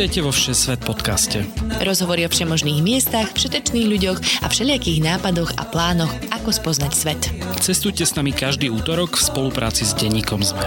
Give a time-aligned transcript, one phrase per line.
[0.00, 1.44] Vítajte vo Všesvet podcaste.
[1.84, 7.20] Rozhovory o všemožných miestach, všetečných ľuďoch a všelijakých nápadoch a plánoch, ako spoznať svet.
[7.60, 10.64] Cestujte s nami každý útorok v spolupráci s denníkom ZME.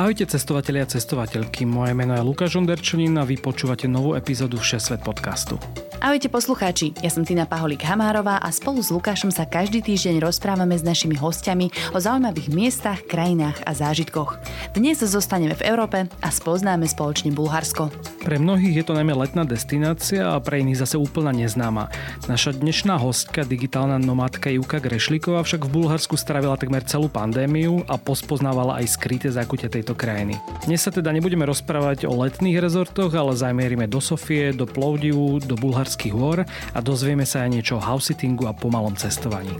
[0.00, 5.04] Ahojte cestovatelia a cestovateľky, moje meno je Lukáš Onderčanin a vy počúvate novú epizódu Všesvet
[5.04, 5.60] podcastu.
[6.06, 10.78] Ahojte poslucháči, ja som Tina Paholík Hamárová a spolu s Lukášom sa každý týždeň rozprávame
[10.78, 14.38] s našimi hostiami o zaujímavých miestach, krajinách a zážitkoch.
[14.70, 17.90] Dnes zostaneme v Európe a spoznáme spoločne Bulharsko.
[18.22, 21.90] Pre mnohých je to najmä letná destinácia a pre iných zase úplne neznáma.
[22.30, 27.98] Naša dnešná hostka, digitálna nomádka Juka Grešlíková však v Bulharsku strávila takmer celú pandémiu a
[27.98, 30.38] pospoznávala aj skryté zákutia tejto krajiny.
[30.70, 35.58] Dnes sa teda nebudeme rozprávať o letných rezortoch, ale zajmierime do Sofie, do Plovdivu, do
[35.58, 36.44] Bulharska Bulharských hôr
[36.76, 39.56] a dozvieme sa aj niečo o house-sittingu a pomalom cestovaní.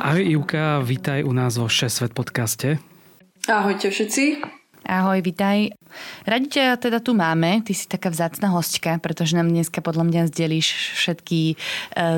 [0.00, 2.80] Ahoj Ivka, vítaj u nás vo 6 Svet podcaste.
[3.44, 4.59] Ahojte všetci.
[4.90, 5.70] Ahoj, vitaj.
[6.26, 10.98] Radi teda tu máme, ty si taká vzácna hostka, pretože nám dneska podľa mňa zdelíš
[10.98, 11.54] všetky e,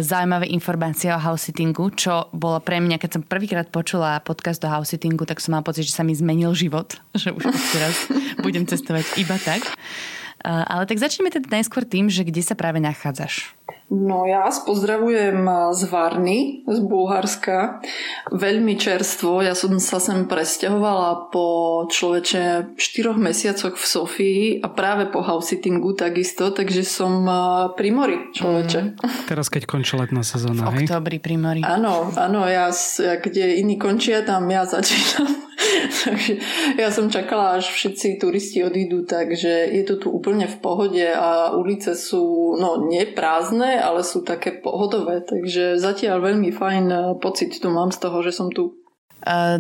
[0.01, 4.73] zaujímavé informácie o house sittingu, čo bolo pre mňa, keď som prvýkrát počula podcast o
[4.73, 7.45] house sittingu, tak som mala pocit, že sa mi zmenil život, že už
[7.77, 8.09] teraz
[8.41, 9.69] budem cestovať iba tak.
[9.69, 13.53] E, ale tak začneme teda najskôr tým, že kde sa práve nachádzaš.
[13.93, 15.45] No ja vás pozdravujem
[15.77, 17.85] z Varny, z Bulharska.
[18.33, 19.45] Veľmi čerstvo.
[19.45, 25.53] Ja som sa sem presťahovala po človeče 4 mesiacoch v Sofii a práve po house
[25.53, 27.29] sittingu takisto, takže som
[27.77, 28.81] pri mori človeče.
[28.81, 31.61] Mm, teraz keď končí letná sezóna, V oktobri pri mori.
[31.61, 35.52] Áno, áno, ja, kde iní končia, tam ja začínam.
[36.05, 36.33] Takže
[36.77, 41.55] ja som čakala, až všetci turisti odídu, takže je to tu úplne v pohode a
[41.55, 47.95] ulice sú no neprázdne, ale sú také pohodové, takže zatiaľ veľmi fajn pocit tu mám
[47.95, 48.82] z toho, že som tu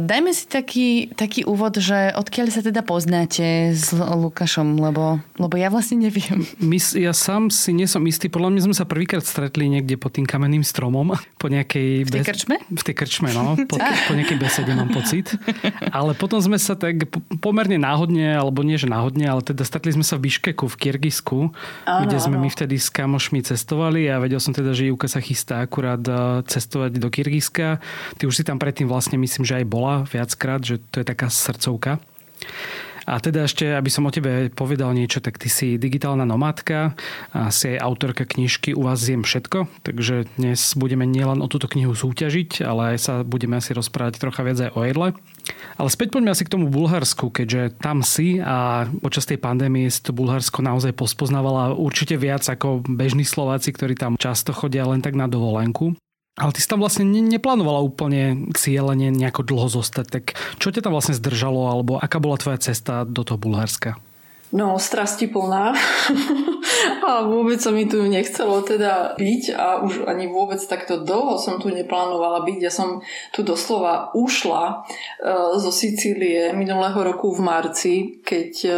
[0.02, 5.70] dajme si taký, taký úvod, že odkiaľ sa teda poznáte s Lukášom, lebo, lebo ja
[5.70, 6.42] vlastne neviem.
[6.58, 10.18] My, ja sám si nie som istý, podľa mňa sme sa prvýkrát stretli niekde pod
[10.18, 12.06] tým kamenným stromom, po nejakej...
[12.06, 12.56] V tej krčme?
[12.58, 15.30] V tej krčme, no, po, po nejakej besede mám pocit.
[15.94, 17.06] Ale potom sme sa tak
[17.38, 21.38] pomerne náhodne, alebo nie že náhodne, ale teda stretli sme sa v Biškeku, v Kyrgyzsku,
[21.86, 25.22] áno, kde sme my vtedy s kamošmi cestovali a vedel som teda, že Juka sa
[25.22, 27.78] chystá akurát eh, cestovať do Kyrgyzska.
[28.18, 31.28] Ty už si tam predtým vlastne myslím, že aj bola viackrát, že to je taká
[31.28, 32.00] srdcovka.
[33.02, 36.94] A teda ešte, aby som o tebe povedal niečo, tak ty si digitálna nomádka
[37.34, 41.66] a si aj autorka knižky U vás zjem všetko, takže dnes budeme nielen o túto
[41.66, 45.08] knihu súťažiť, ale aj sa budeme asi rozprávať trocha viac aj o jedle.
[45.74, 49.98] Ale späť poďme asi k tomu Bulharsku, keďže tam si a počas tej pandémie si
[49.98, 55.18] to Bulharsko naozaj pospoznávala určite viac ako bežní Slováci, ktorí tam často chodia len tak
[55.18, 55.98] na dovolenku.
[56.32, 60.24] Ale ty si tam vlastne neplánovala úplne cieľene nejako dlho zostať, tak
[60.56, 64.00] čo ťa tam vlastne zdržalo, alebo aká bola tvoja cesta do toho Bulharska?
[64.52, 65.76] No, strasti plná.
[67.02, 71.58] a vôbec sa mi tu nechcelo teda byť a už ani vôbec takto dlho som
[71.58, 72.58] tu neplánovala byť.
[72.62, 73.02] Ja som
[73.34, 78.76] tu doslova ušla uh, zo Sicílie minulého roku v marci, keď uh,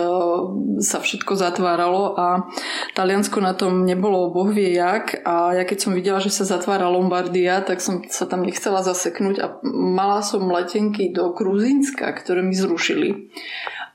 [0.80, 2.48] sa všetko zatváralo a
[2.96, 6.88] Taliansko na tom nebolo boh vie jak a ja keď som videla, že sa zatvára
[6.88, 12.56] Lombardia, tak som sa tam nechcela zaseknúť a mala som letenky do Gruzínska, ktoré mi
[12.56, 13.30] zrušili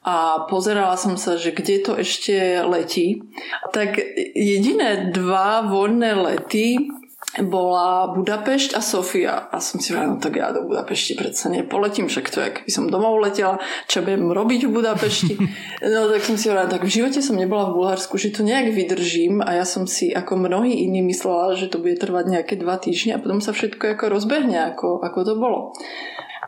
[0.09, 3.21] a pozerala som sa, že kde to ešte letí.
[3.69, 4.01] Tak
[4.33, 6.89] jediné dva voľné lety
[7.37, 9.37] bola Budapešť a Sofia.
[9.53, 12.71] A som si povedala, no tak ja do Budapešti predsa nepoletím, však to je, keby
[12.73, 15.33] som domov letela, čo budem robiť v Budapešti.
[15.79, 18.73] No tak som si povedala, tak v živote som nebola v Bulharsku, že to nejak
[18.73, 22.75] vydržím a ja som si ako mnohí iní myslela, že to bude trvať nejaké dva
[22.81, 25.59] týždne a potom sa všetko ako rozbehne, ako, ako to bolo.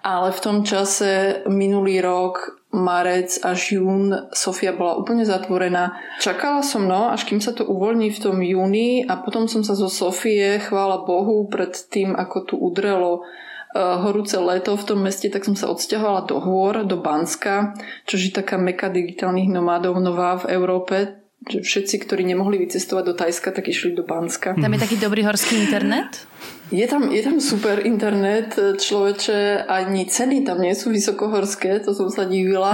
[0.01, 5.99] Ale v tom čase minulý rok marec až jún Sofia bola úplne zatvorená.
[6.23, 9.75] Čakala som, no, až kým sa to uvoľní v tom júni a potom som sa
[9.75, 15.27] zo Sofie, chvála Bohu, pred tým, ako tu udrelo uh, horúce leto v tom meste,
[15.27, 17.75] tak som sa odsťahovala do hôr, do Banska,
[18.07, 20.95] čo je taká meka digitálnych nomádov nová v Európe,
[21.41, 24.53] všetci, ktorí nemohli vycestovať do Tajska, tak išli do Banska.
[24.55, 26.23] Tam je taký dobrý horský internet?
[26.71, 32.07] Je tam, je tam super internet, človeče, ani ceny tam nie sú vysokohorské, to som
[32.07, 32.71] sa divila.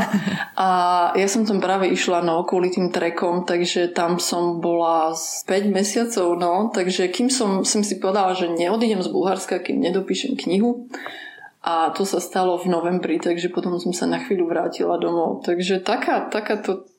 [0.53, 0.67] A
[1.17, 6.37] ja som tam práve išla, no, kvôli tým trekom, takže tam som bola 5 mesiacov,
[6.37, 10.85] no, takže kým som, som si povedala, že neodídem z Bulharska, kým nedopíšem knihu,
[11.65, 15.43] a to sa stalo v novembri, takže potom som sa na chvíľu vrátila domov.
[15.43, 16.96] Takže taká, taká to A, a...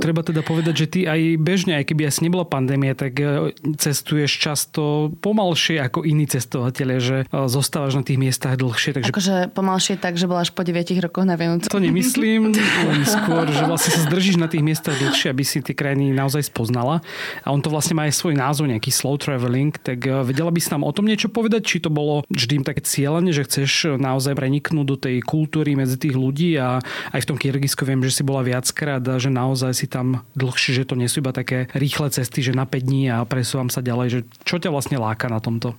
[0.00, 4.40] Treba teda povedať, že ty aj bežne, aj keby asi nebola pandémia, tak e, cestuješ
[4.40, 8.96] často pomalšie ako iní cestovateľe, že e, zostávaš na tých miestach dlhšie.
[8.96, 9.12] Takže...
[9.12, 11.68] Akože pomalšie tak, že bola až po 9 rokoch na Vianoce.
[11.68, 12.56] To nemyslím,
[12.88, 16.48] len skôr, že vlastne sa zdržíš na tých miestach dlhšie, aby si tie krajiny naozaj
[16.48, 17.04] spoznala.
[17.44, 19.76] A on to vlastne má aj svoj názov, nejaký slow traveling.
[19.76, 22.80] Tak e, vedela by si nám o tom niečo povedať, či to bolo vždy také
[22.80, 26.80] cieľenie, že chceš naozaj preniknúť do tej kultúry medzi tých ľudí a
[27.12, 30.78] aj v tom Kyrgyzsku viem, že si bola viackrát a že naozaj si tam dlhšie,
[30.78, 33.82] že to nie sú iba také rýchle cesty, že na 5 dní a presúvam sa
[33.82, 34.06] ďalej.
[34.08, 35.74] Že čo ťa vlastne láka na tomto?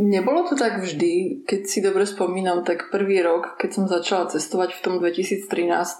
[0.00, 1.44] Nebolo to tak vždy.
[1.44, 5.44] Keď si dobre spomínam, tak prvý rok, keď som začala cestovať v tom 2013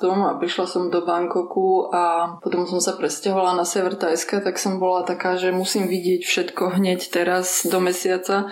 [0.08, 4.78] a prišla som do Bangkoku a potom som sa presťahovala na sever Tajska, tak som
[4.78, 8.48] bola taká, že musím vidieť všetko hneď teraz do mesiaca.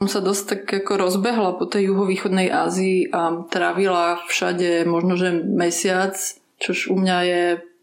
[0.00, 5.36] Som sa dosť tak ako rozbehla po tej juhovýchodnej Ázii a trávila všade možno, že
[5.36, 6.16] mesiac,
[6.58, 7.42] čož u mňa je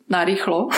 [0.10, 0.70] narýchlo.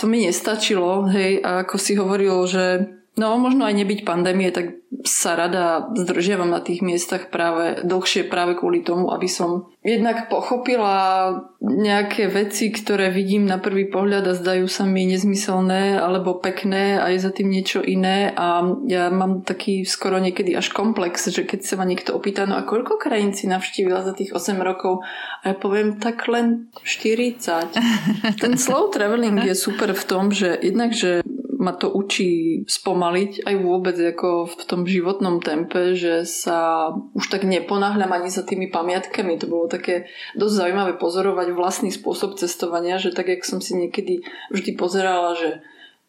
[0.00, 5.34] To mi nestačilo, hej, ako si hovoril, že no možno aj nebyť pandémie, tak sa
[5.34, 12.28] rada zdržiavam na tých miestach práve dlhšie práve kvôli tomu, aby som jednak pochopila nejaké
[12.28, 17.24] veci, ktoré vidím na prvý pohľad a zdajú sa mi nezmyselné alebo pekné a je
[17.24, 21.74] za tým niečo iné a ja mám taký skoro niekedy až komplex, že keď sa
[21.80, 25.02] ma niekto opýta, no a koľko krajín si navštívila za tých 8 rokov
[25.42, 27.74] a ja poviem tak len 40.
[28.44, 31.24] Ten slow traveling je super v tom, že jednak, že
[31.62, 37.46] ma to učí spomaliť aj vôbec ako v tom životnom tempe, že sa už tak
[37.46, 39.38] neponáhľam ani za tými pamiatkami.
[39.38, 44.26] To bolo také dosť zaujímavé pozorovať vlastný spôsob cestovania, že tak, jak som si niekedy
[44.50, 45.62] vždy pozerala, že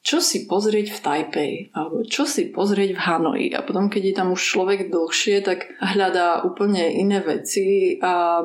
[0.03, 3.47] čo si pozrieť v Taipei, alebo čo si pozrieť v Hanoji.
[3.55, 8.44] A potom, keď je tam už človek dlhšie, tak hľadá úplne iné veci a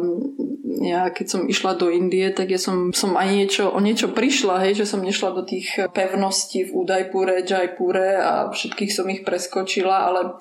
[0.78, 4.62] ja keď som išla do Indie, tak ja som, som aj niečo, o niečo prišla,
[4.70, 10.06] hej, že som nešla do tých pevností v Udajpure, Jaipure a všetkých som ich preskočila,
[10.06, 10.38] ale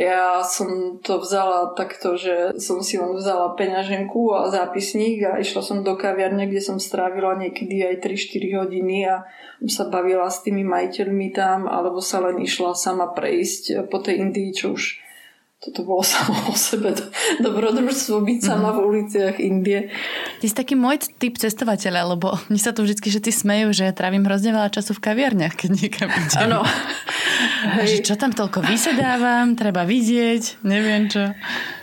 [0.00, 5.60] ja som to vzala takto, že som si len vzala peňaženku a zápisník a išla
[5.60, 9.28] som do kaviarne, kde som strávila niekedy aj 3-4 hodiny a
[9.68, 14.56] sa bavila s tými majiteľmi tam, alebo sa len išla sama prejsť po tej Indii,
[14.56, 15.09] čo už
[15.60, 16.96] toto bolo samo o sebe
[17.44, 18.80] dobrodružstvo byť sama mm-hmm.
[18.80, 19.80] v uliciach Indie.
[20.40, 23.92] Ty si taký môj typ cestovateľa, lebo mne sa tu vždy všetci smejú, že ja
[23.92, 26.40] trávim hrozne veľa času v kaviarniach, keď niekam idem.
[26.48, 26.64] Áno.
[27.84, 31.36] Čo tam toľko vysedávam, treba vidieť, neviem čo.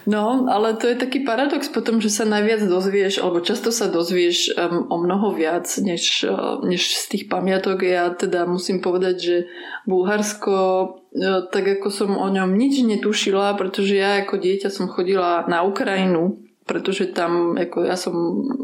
[0.08, 4.56] No, ale to je taký paradox potom, že sa najviac dozvieš, alebo často sa dozvieš
[4.56, 7.84] um, o mnoho viac, než, uh, než z tých pamiatok.
[7.84, 9.36] Ja teda musím povedať, že
[9.84, 15.44] Bulharsko, uh, tak ako som o ňom nič netušila, pretože ja ako dieťa som chodila
[15.52, 18.14] na Ukrajinu pretože tam, ako ja som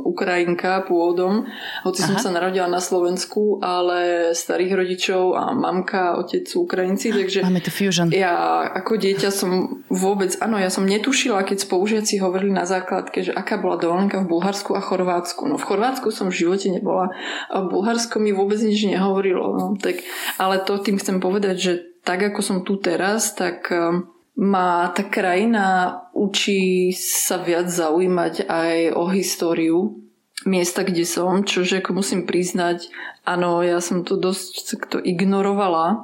[0.03, 1.47] Ukrajinka pôvodom,
[1.87, 2.07] hoci Aha.
[2.11, 7.63] som sa narodila na Slovensku, ale starých rodičov a mamka, otec sú Ukrajinci, takže Máme
[7.63, 8.11] tu fusion.
[8.11, 13.31] ja ako dieťa som vôbec, áno, ja som netušila, keď spolužiaci hovorili na základke, že
[13.31, 15.47] aká bola dovolenka v Bulharsku a Chorvátsku.
[15.47, 17.15] No v Chorvátsku som v živote nebola
[17.47, 19.55] a v Bulharsku mi vôbec nič nehovorilo.
[19.55, 20.03] No, tak,
[20.35, 21.73] ale to tým chcem povedať, že
[22.03, 23.71] tak ako som tu teraz, tak
[24.33, 30.03] ma tá krajina učí sa viac zaujímať aj o históriu
[30.45, 32.91] miesta, kde som, čože ako musím priznať,
[33.23, 36.03] áno, ja som to dosť to ignorovala,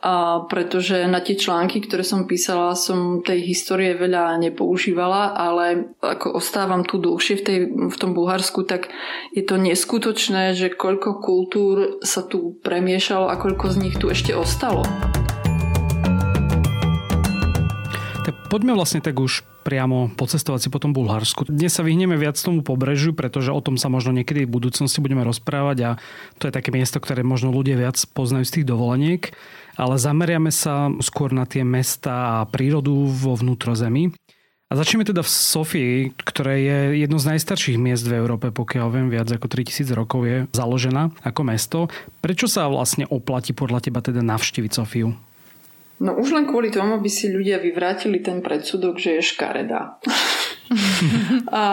[0.00, 6.40] a pretože na tie články, ktoré som písala, som tej histórie veľa nepoužívala, ale ako
[6.40, 8.88] ostávam tu dlhšie v, tej, v tom Bulharsku, tak
[9.36, 14.32] je to neskutočné, že koľko kultúr sa tu premiešalo a koľko z nich tu ešte
[14.32, 14.88] ostalo.
[18.50, 21.46] Poďme vlastne tak už priamo pocestovať si po tom Bulharsku.
[21.46, 25.22] Dnes sa vyhneme viac tomu pobrežiu, pretože o tom sa možno niekedy v budúcnosti budeme
[25.22, 25.90] rozprávať a
[26.42, 29.30] to je také miesto, ktoré možno ľudia viac poznajú z tých dovoleniek,
[29.78, 34.10] ale zameriame sa skôr na tie mesta a prírodu vo vnútrozemí.
[34.66, 39.14] A začneme teda v Sofii, ktoré je jedno z najstarších miest v Európe, pokiaľ viem,
[39.14, 41.78] viac ako 3000 rokov je založená ako mesto.
[42.18, 45.29] Prečo sa vlastne oplatí podľa teba teda navštíviť Sofiu?
[46.00, 50.00] No už len kvôli tomu, aby si ľudia vyvrátili ten predsudok, že je škaredá.
[51.52, 51.64] a,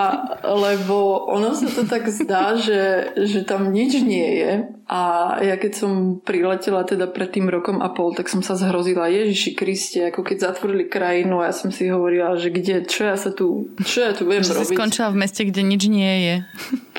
[0.43, 4.51] lebo ono sa to tak zdá, že, že tam nič nie je.
[4.91, 4.99] A
[5.39, 9.51] ja keď som priletela teda pred tým rokom a pol, tak som sa zhrozila Ježiši
[9.55, 13.31] Kriste, ako keď zatvorili krajinu a ja som si hovorila, že kde, čo ja sa
[13.31, 14.67] tu, čo ja tu budem že robiť.
[14.67, 16.35] si skončila v meste, kde nič nie je.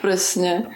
[0.00, 0.72] Presne.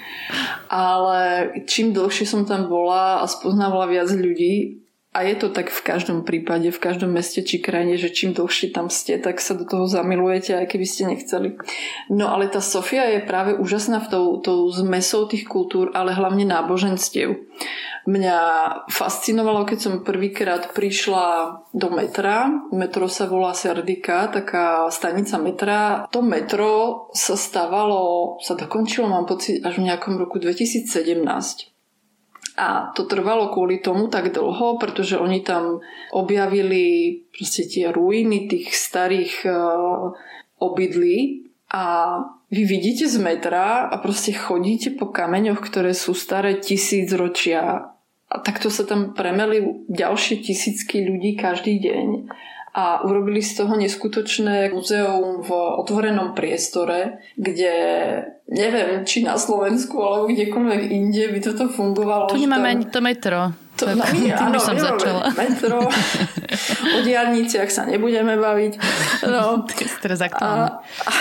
[0.68, 4.81] Ale čím dlhšie som tam bola a spoznávala viac ľudí,
[5.12, 8.73] a je to tak v každom prípade, v každom meste či krajine, že čím dlhšie
[8.73, 11.61] tam ste, tak sa do toho zamilujete, aj keby ste nechceli.
[12.09, 16.49] No ale tá Sofia je práve úžasná v tou, tou zmesou tých kultúr, ale hlavne
[16.49, 17.45] náboženstiev.
[18.09, 18.38] Mňa
[18.88, 22.49] fascinovalo, keď som prvýkrát prišla do metra.
[22.73, 26.09] Metro sa volá Serdika, taká stanica metra.
[26.09, 31.72] To metro sa stávalo, sa dokončilo, mám pocit, až v nejakom roku 2017.
[32.56, 35.80] A to trvalo kvôli tomu tak dlho, pretože oni tam
[36.12, 40.12] objavili proste tie ruiny tých starých uh,
[40.61, 41.49] obydlí.
[41.73, 41.85] A
[42.52, 47.92] vy vidíte z metra a proste chodíte po kameňoch, ktoré sú staré tisíc ročia
[48.32, 52.09] a takto sa tam premeli ďalšie tisícky ľudí každý deň
[52.73, 57.75] a urobili z toho neskutočné muzeum v otvorenom priestore, kde
[58.49, 62.33] neviem, či na Slovensku alebo kdekoľvek inde by toto fungovalo.
[62.33, 63.52] Tu nemáme ani to metro.
[63.76, 65.33] To, no, my, áno, by som začala.
[65.37, 65.85] Metro,
[66.97, 68.73] o diálniciach sa nebudeme baviť.
[69.29, 69.69] No,
[70.05, 70.81] teraz aktuálne.
[70.81, 71.12] A,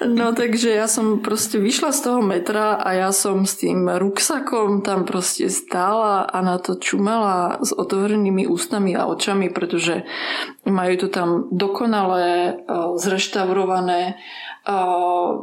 [0.00, 4.80] No takže ja som proste vyšla z toho metra a ja som s tým ruksakom
[4.80, 10.08] tam proste stála a na to čumala s otvorenými ústami a očami, pretože
[10.64, 14.16] majú to tam dokonale uh, zreštaurované
[14.64, 15.36] uh,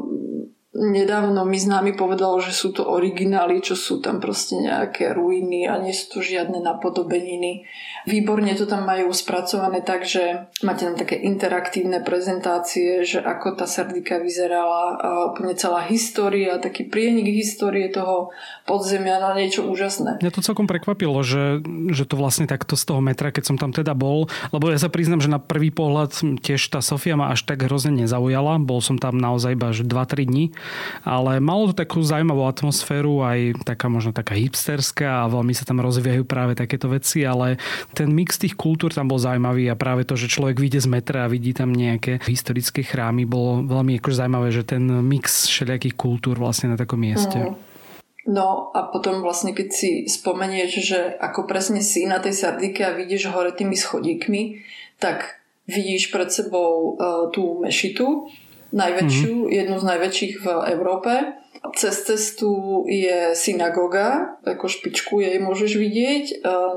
[0.77, 5.81] nedávno mi známy povedal, že sú to originály, čo sú tam proste nejaké ruiny a
[5.81, 7.65] nie sú to žiadne napodobeniny.
[8.05, 13.65] Výborne to tam majú spracované tak, že máte tam také interaktívne prezentácie, že ako tá
[13.65, 15.01] sardika vyzerala
[15.33, 18.29] úplne celá história, taký prienik histórie toho
[18.69, 20.21] podzemia na niečo úžasné.
[20.21, 23.73] Mňa to celkom prekvapilo, že, že to vlastne takto z toho metra, keď som tam
[23.73, 26.13] teda bol, lebo ja sa priznam, že na prvý pohľad
[26.45, 28.61] tiež tá Sofia ma až tak hrozne nezaujala.
[28.61, 30.45] Bol som tam naozaj iba 2-3 dní
[31.03, 35.83] ale malo to takú zaujímavú atmosféru, aj taká možno taká hipsterská a veľmi sa tam
[35.83, 37.59] rozvíjajú práve takéto veci, ale
[37.93, 41.25] ten mix tých kultúr tam bol zaujímavý a práve to, že človek vyjde z metra
[41.25, 46.35] a vidí tam nejaké historické chrámy, bolo veľmi akože zaujímavé, že ten mix všelijakých kultúr
[46.39, 47.37] vlastne na takom mieste.
[47.37, 47.67] Mm.
[48.27, 52.91] No a potom vlastne keď si spomenieš, že ako presne si na tej Sardike a
[52.91, 54.59] vidíš hore tými schodíkmi,
[54.99, 58.27] tak vidíš pred sebou uh, tú mešitu,
[58.71, 59.53] najväčšiu, mm-hmm.
[59.53, 61.11] jednu z najväčších v Európe.
[61.73, 66.25] Cez cestu je synagoga, ako špičku jej môžeš vidieť.
[66.29, 66.35] E,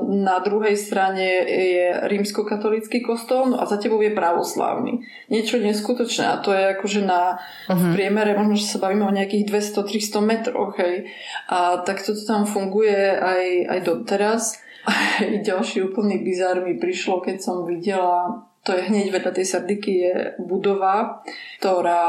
[0.09, 5.05] na druhej strane je rímskokatolický kostol no a za tebou je pravoslavný.
[5.29, 7.77] Niečo neskutočné a to je akože na uh-huh.
[7.77, 7.93] v mhm.
[7.93, 10.73] priemere, možno, že sa bavíme o nejakých 200-300 metroch.
[10.81, 11.13] Hej.
[11.47, 14.57] A tak toto tam funguje aj, aj doteraz.
[15.47, 20.15] Ďalší úplný bizar mi prišlo, keď som videla to je hneď vedľa tej Sardiky je
[20.37, 21.25] budova,
[21.57, 22.05] ktorá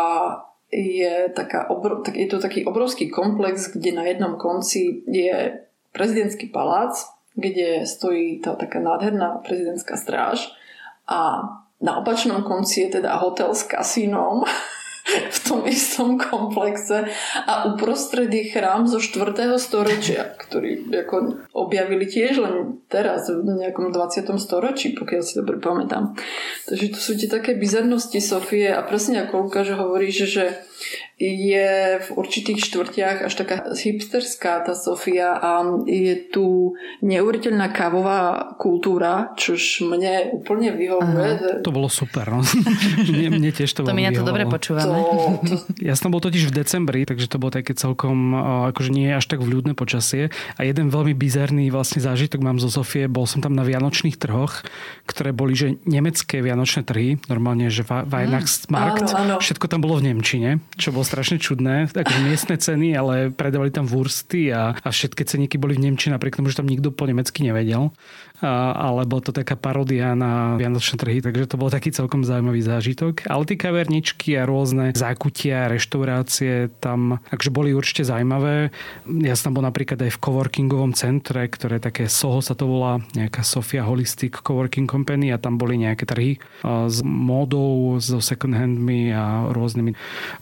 [0.73, 5.61] je, taká obrov, tak je to taký obrovský komplex, kde na jednom konci je
[5.93, 6.97] prezidentský palác,
[7.37, 10.53] kde stojí tá taká nádherná prezidentská stráž
[11.09, 11.45] a
[11.81, 14.45] na opačnom konci je teda hotel s kasínom
[15.07, 17.11] v tom istom komplexe
[17.43, 19.35] a uprostred je chrám zo 4.
[19.59, 24.31] storočia, ktorý ako objavili tiež len teraz v nejakom 20.
[24.39, 26.15] storočí, pokiaľ si dobre pamätám.
[26.71, 30.45] Takže to sú tie také bizarnosti Sofie a presne ako Lukáš hovorí, že, že
[31.21, 39.31] je v určitých štvrtiach až taká hipsterská tá Sofia a je tu neuveriteľná kávová kultúra,
[39.39, 41.31] čož mne úplne vyhovuje.
[41.37, 42.27] Aha, to bolo super.
[42.27, 42.41] No.
[43.13, 44.99] mne, mne tiež to, to my na to dobre počúvame.
[44.99, 45.55] To, to...
[45.85, 48.33] Ja som bol totiž v decembri, takže to bolo také celkom,
[48.73, 50.33] akože nie až tak vľúdne počasie.
[50.57, 54.65] A jeden veľmi bizarný vlastne zážitok mám zo Sofie, bol som tam na Vianočných trhoch,
[55.07, 60.65] ktoré boli, že nemecké Vianočné trhy, normálne, že Weihnachtsmarkt, mm, všetko tam bolo v Nemčine,
[60.81, 65.59] čo bol strašne čudné, akože miestne ceny, ale predávali tam wursty a, a všetky ceníky
[65.59, 67.91] boli v Nemčine, napriek tomu, že tam nikto po nemecky nevedel
[68.43, 73.31] alebo to taká parodia na Vianočné trhy, takže to bol taký celkom zaujímavý zážitok.
[73.31, 78.75] Ale tie kaverničky a rôzne zákutia, reštaurácie tam takže boli určite zaujímavé.
[79.07, 82.99] Ja som tam bol napríklad aj v coworkingovom centre, ktoré také SOHO sa to volá,
[83.15, 89.15] nejaká Sofia Holistic Coworking Company a tam boli nejaké trhy s módou, so second handmi
[89.15, 89.95] a rôznymi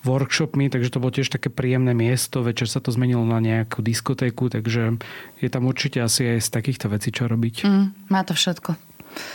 [0.08, 2.40] workshopmi, takže to bolo tiež také príjemné miesto.
[2.40, 4.96] Večer sa to zmenilo na nejakú diskotéku, takže
[5.42, 7.56] je tam určite asi aj z takýchto vecí čo robiť.
[7.68, 8.90] Mm má to všetko.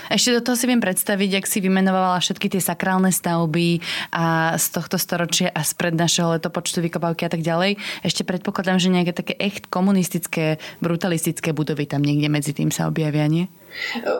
[0.07, 3.83] Ešte do toho si viem predstaviť, ak si vymenovala všetky tie sakrálne stavby
[4.15, 7.75] a z tohto storočia a spred našeho letopočtu vykopávky a tak ďalej.
[8.05, 13.27] Ešte predpokladám, že nejaké také echt komunistické, brutalistické budovy tam niekde medzi tým sa objavia,
[13.27, 13.51] nie?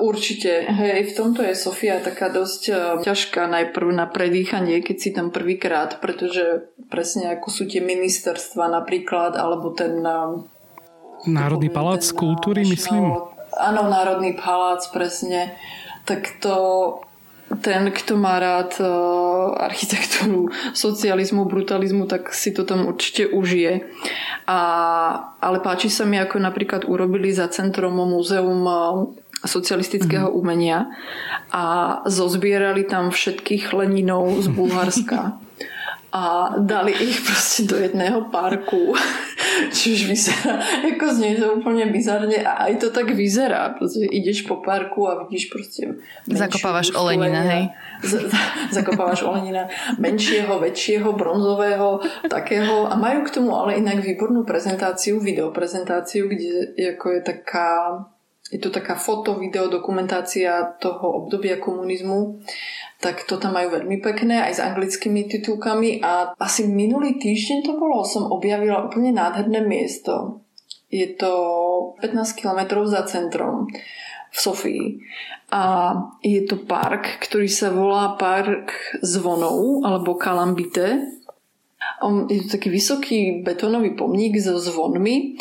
[0.04, 0.68] Určite.
[0.68, 2.74] Hej, v tomto je Sofia taká dosť e,
[3.08, 9.40] ťažká najprv na predýchanie, keď si tam prvýkrát, pretože presne ako sú tie ministerstva napríklad,
[9.40, 10.04] alebo ten...
[11.26, 13.35] Národný palác kultúry, myslím?
[13.60, 15.56] Áno, Národný palác, presne.
[16.06, 16.56] Tak to
[17.62, 23.86] ten, kto má rád uh, architektúru socializmu, brutalizmu, tak si to tam určite užije.
[24.50, 24.60] A,
[25.38, 28.76] ale páči sa mi, ako napríklad urobili za centrom múzeum uh,
[29.46, 30.42] socialistického mm-hmm.
[30.42, 30.90] umenia
[31.54, 31.64] a
[32.10, 35.38] zozbierali tam všetkých Leninov z Bulharska
[36.16, 38.96] a dali ich proste do jedného parku.
[39.76, 40.56] Čiže vyzerá,
[40.88, 43.76] ako znie to úplne bizarne a aj to tak vyzerá.
[43.76, 46.00] Proste ideš po parku a vidíš proste...
[46.24, 47.64] Zakopávaš Olenina, hej?
[48.00, 48.32] Z,
[48.72, 49.68] zakopávaš Olenina
[50.00, 52.00] menšieho, väčšieho, bronzového,
[52.32, 57.72] takého a majú k tomu ale inak výbornú prezentáciu, videoprezentáciu, kde ako je taká
[58.56, 62.40] je to taká foto, video, dokumentácia toho obdobia komunizmu
[63.06, 67.76] tak to tam majú veľmi pekné, aj s anglickými titulkami a asi minulý týždeň to
[67.76, 70.42] bolo, som objavila úplne nádherné miesto.
[70.88, 71.32] Je to
[72.00, 73.68] 15 km za centrom
[74.32, 74.86] v Sofii.
[75.52, 75.94] A
[76.24, 78.74] je to park, ktorý sa volá Park
[79.06, 81.06] zvonov alebo Kalambite.
[82.32, 85.38] Je to taký vysoký betónový pomník so zvonmi.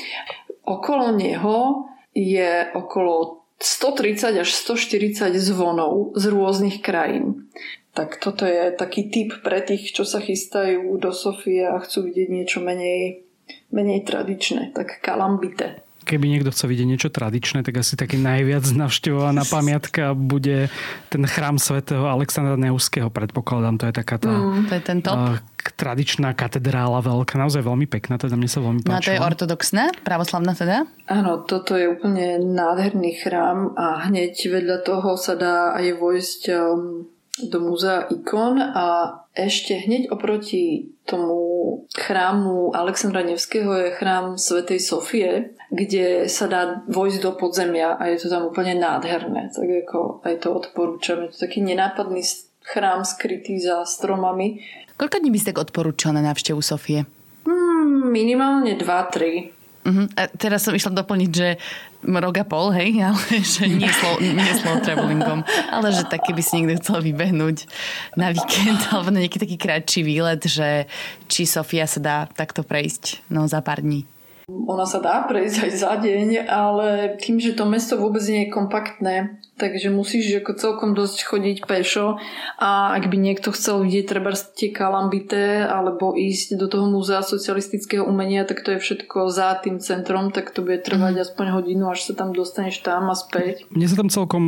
[0.69, 7.51] Okolo neho je okolo 130 až 140 zvonov z rôznych krajín.
[7.95, 12.29] Tak toto je taký typ pre tých, čo sa chystajú do Sofie a chcú vidieť
[12.31, 13.23] niečo menej,
[13.71, 14.75] menej tradičné.
[14.75, 15.87] Tak kalambite.
[16.05, 20.69] Keby niekto chce vidieť niečo tradičné, tak asi taký najviac navštevovaná pamiatka bude
[21.09, 23.81] ten chrám svätého Alexandra Neuského, predpokladám.
[23.81, 25.41] To je taká tá mm, to je ten top.
[25.73, 28.93] Tradičná katedrála veľká, naozaj veľmi pekná, teda mne sa veľmi páčila.
[28.93, 30.85] No a to je ortodoxná, pravoslavná teda?
[31.09, 37.09] Áno, toto je úplne nádherný chrám a hneď vedľa toho sa dá aj vojsť um,
[37.43, 45.59] do múzea ikon a ešte hneď oproti tomu chrámu Alexandra Nevského je chrám Svetej Sofie,
[45.75, 49.51] kde sa dá vojsť do podzemia a je to tam úplne nádherné.
[49.51, 51.27] Tak ako aj to odporúčam.
[51.27, 52.23] Je to taký nenápadný
[52.63, 54.63] chrám skrytý za stromami.
[54.95, 57.03] Koľko dní by ste tak odporúčal na návštevu Sofie?
[57.43, 59.55] Hmm, minimálne 2-3.
[59.85, 60.09] Uh-huh.
[60.17, 61.61] A teraz som išla doplniť, že
[62.05, 66.41] rok a pol, hej, ale že nie, slow, nie slow travelingom, ale že tak, keby
[66.41, 67.69] si niekto chcel vybehnúť
[68.17, 70.89] na víkend alebo na nejaký taký kratší výlet, že
[71.29, 74.09] či Sofia sa dá takto prejsť no, za pár dní.
[74.45, 78.53] Ona sa dá prejsť aj za deň, ale tým, že to mesto vôbec nie je
[78.53, 82.21] kompaktné, takže musíš ako celkom dosť chodiť pešo
[82.61, 88.05] a ak by niekto chcel vidieť treba tie kalambité alebo ísť do toho múzea socialistického
[88.05, 91.23] umenia, tak to je všetko za tým centrom, tak to bude trvať mm.
[91.25, 93.65] aspoň hodinu, až sa tam dostaneš tam a späť.
[93.71, 94.45] Mne sa tam celkom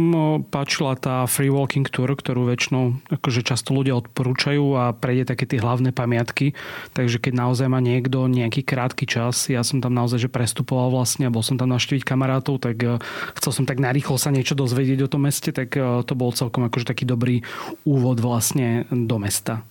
[0.51, 5.63] páčila tá free walking tour, ktorú väčšinou akože často ľudia odporúčajú a prejde také tie
[5.63, 6.53] hlavné pamiatky,
[6.93, 11.29] takže keď naozaj má niekto nejaký krátky čas, ja som tam naozaj že prestupoval vlastne
[11.29, 12.99] a bol som tam naštíviť kamarátov, tak eh,
[13.39, 16.67] chcel som tak narýchlo sa niečo dozvedieť o tom meste, tak eh, to bol celkom
[16.67, 17.45] akože taký dobrý
[17.87, 19.63] úvod vlastne do mesta.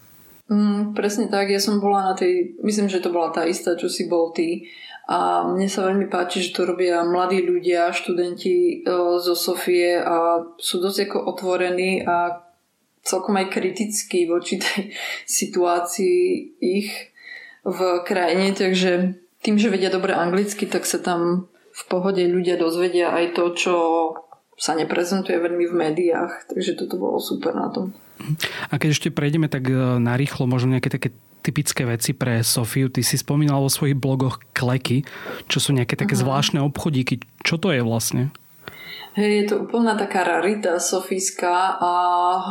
[0.46, 3.90] Mm, presne tak, ja som bola na tej, myslím, že to bola tá istá, čo
[3.90, 4.70] si bol ty.
[5.06, 8.90] A mne sa veľmi páči, že to robia mladí ľudia, študenti e,
[9.22, 12.42] zo Sofie a sú dosť ako otvorení a
[13.06, 14.90] celkom aj kritickí voči tej
[15.42, 16.90] situácii ich
[17.66, 23.14] v krajine, takže tým, že vedia dobre anglicky, tak sa tam v pohode ľudia dozvedia
[23.14, 23.76] aj to, čo
[24.58, 26.50] sa neprezentuje veľmi v médiách.
[26.50, 27.94] Takže toto bolo super na tom.
[28.72, 31.10] A keď ešte prejdeme tak e, narýchlo, možno nejaké také
[31.44, 32.90] typické veci pre Sofiu.
[32.90, 35.06] Ty si spomínal vo svojich blogoch kleky,
[35.46, 36.26] čo sú nejaké také uh-huh.
[36.26, 37.22] zvláštne obchodíky.
[37.46, 38.34] Čo to je vlastne?
[39.16, 41.92] Hej, je to úplná taká rarita sofíska a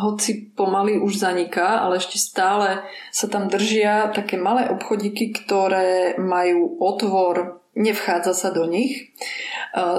[0.00, 2.80] hoci pomaly už zaniká, ale ešte stále
[3.12, 9.12] sa tam držia také malé obchodíky, ktoré majú otvor, nevchádza sa do nich.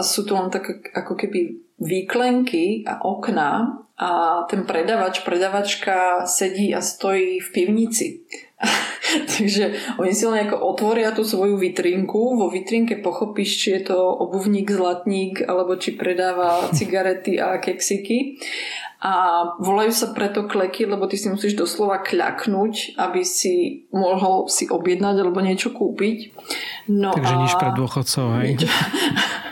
[0.01, 6.83] Sú to len také ako keby výklenky a okná a ten predavač, predavačka sedí a
[6.83, 8.07] stojí v pivnici.
[9.39, 13.97] Takže oni si len ako otvoria tú svoju vitrinku, vo vitrínke pochopíš, či je to
[13.99, 18.39] obuvník, zlatník, alebo či predáva cigarety a keksiky.
[19.05, 24.65] A volajú sa preto kleky, lebo ty si musíš doslova kľaknúť, aby si mohol si
[24.65, 26.33] objednať alebo niečo kúpiť.
[26.89, 27.41] No Takže a...
[27.45, 28.49] nič pre dôchodcov, hej?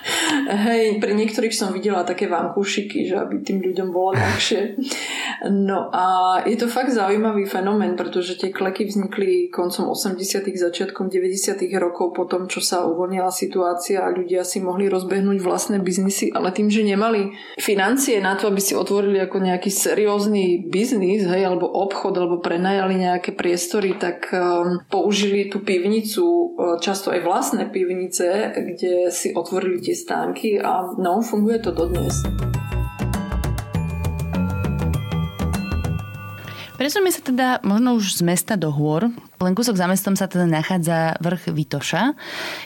[0.44, 4.76] Hej, pri niektorých som videla také vankúšiky, že aby tým ľuďom bolo ľahšie.
[5.48, 11.64] No a je to fakt zaujímavý fenomén, pretože tie kleky vznikli koncom 80 začiatkom 90
[11.80, 16.52] rokov po tom, čo sa uvoľnila situácia a ľudia si mohli rozbehnúť vlastné biznisy, ale
[16.52, 21.72] tým, že nemali financie na to, aby si otvorili ako nejaký seriózny biznis, hej, alebo
[21.72, 28.52] obchod, alebo prenajali nejaké priestory, tak um, použili tú pivnicu, uh, často aj vlastné pivnice,
[28.56, 32.26] kde si otvorili tie stány parky a no, funguje to dodnes.
[36.74, 39.14] Presuňme sa teda možno už z mesta do hôr.
[39.38, 42.18] Len kúsok za mestom sa teda nachádza vrch Vitoša.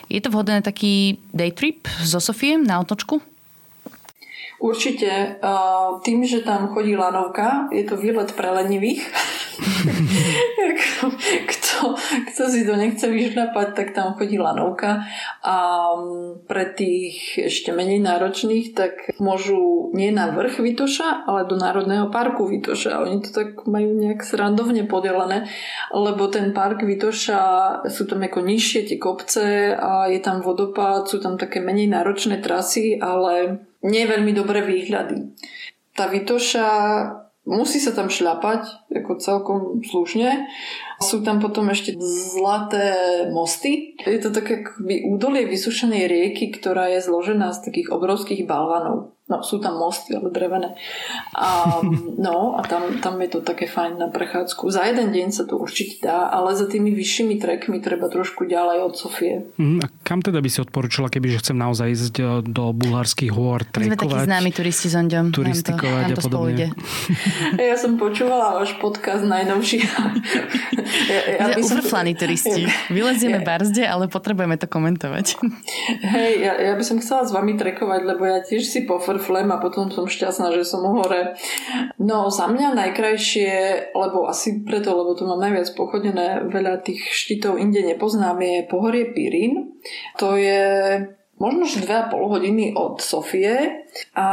[0.08, 3.20] Je to vhodné taký day trip zo Sofie na otočku?
[4.58, 5.38] Určite.
[6.02, 9.06] Tým, že tam chodí lanovka, je to výlet pre lenivých.
[11.50, 11.94] kto,
[12.30, 15.06] kto si to nechce vyšľapať, tak tam chodí lanovka.
[15.46, 15.56] A
[16.46, 22.50] pre tých ešte menej náročných, tak môžu nie na vrch Vitoša, ale do Národného parku
[22.50, 23.02] Vitoša.
[23.02, 25.46] Oni to tak majú nejak srandovne podelené,
[25.94, 27.40] lebo ten park Vitoša
[27.86, 32.42] sú tam ako nižšie tie kopce a je tam vodopád, sú tam také menej náročné
[32.42, 35.34] trasy, ale nie veľmi dobré výhľady.
[35.94, 36.68] Tá Vitoša
[37.48, 40.46] musí sa tam šľapať, ako celkom slušne.
[41.00, 43.96] Sú tam potom ešte zlaté mosty.
[44.04, 49.17] Je to také akoby údolie vysušenej rieky, ktorá je zložená z takých obrovských balvanov.
[49.28, 50.72] No, sú tam mosty, ale drevené.
[51.36, 51.84] A,
[52.26, 54.72] no, a tam, tam je to také fajn na prechádzku.
[54.72, 58.88] Za jeden deň sa to určite dá, ale za tými vyššími trekmi treba trošku ďalej
[58.88, 59.52] od Sofie.
[59.60, 63.28] Mm, a kam teda by si odporúčala, keby že chcem naozaj ísť e, do bulharských
[63.28, 63.84] hôr, trekovať?
[63.84, 65.26] My sme takí známi turisti s Ondom.
[65.28, 66.66] Turistikovať nám to, nám to a podobne.
[67.68, 69.78] Ja som počúvala váš podcast najnovší.
[71.12, 71.84] ja, ja by som...
[71.84, 72.64] Ufrflaní turisti.
[72.88, 73.46] Vylezieme ja...
[73.46, 75.36] barzde, ale potrebujeme to komentovať.
[76.00, 79.50] Hej, ja, ja by som chcela s vami trekovať, lebo ja tiež si pofr frflem
[79.50, 81.34] a potom som šťastná, že som hore.
[81.98, 83.52] No za mňa najkrajšie,
[83.98, 89.10] lebo asi preto, lebo tu mám najviac pochodené, veľa tých štítov inde nepoznám, je pohorie
[89.10, 89.74] Pirín.
[90.22, 91.02] To je
[91.42, 93.82] možno 2,5 hodiny od Sofie
[94.14, 94.28] a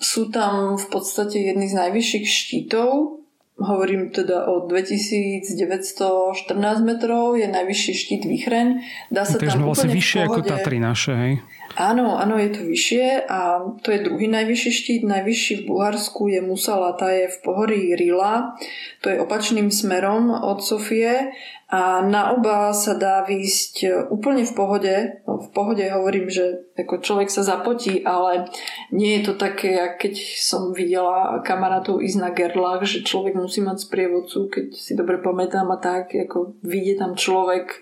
[0.00, 3.20] sú tam v podstate jedny z najvyšších štítov,
[3.60, 8.68] hovorím teda o 2914 metrov, je najvyšší štít Vychreň.
[9.12, 11.32] Dá sa Takže tam vlastne vyššie ako Tatry naše, hej?
[11.78, 15.02] Áno, áno, je to vyššie a to je druhý najvyšší štít.
[15.06, 18.58] Najvyšší v Bulharsku je Musalata, je v pohorí Rila.
[19.06, 21.30] To je opačným smerom od Sofie
[21.70, 24.94] a na oba sa dá výjsť úplne v pohode.
[25.22, 28.50] No, v pohode hovorím, že ako človek sa zapotí, ale
[28.90, 33.86] nie je to také, keď som videla kamarátov ísť na Gerlach, že človek musí mať
[33.86, 37.78] sprievodcu, keď si dobre pamätám a tak, ako vidie tam človek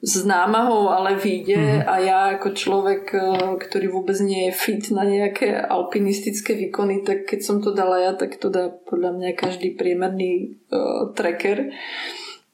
[0.00, 1.84] s námahou, ale vyjde mm-hmm.
[1.84, 3.20] a ja ako človek, e,
[3.60, 8.12] ktorý vôbec nie je fit na nejaké alpinistické výkony, tak keď som to dala ja,
[8.16, 11.76] tak to dá podľa mňa každý priemerný uh, trekker.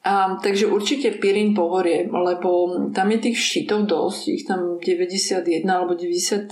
[0.03, 5.99] A, takže určite Pirin pohorie, lebo tam je tých štítov dosť, ich tam 91 alebo
[5.99, 6.47] 93.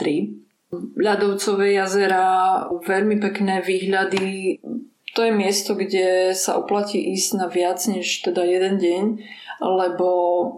[0.75, 4.59] Ľadovcové jazera, veľmi pekné výhľady.
[5.15, 9.05] To je miesto, kde sa oplatí ísť na viac než teda jeden deň
[9.63, 10.09] lebo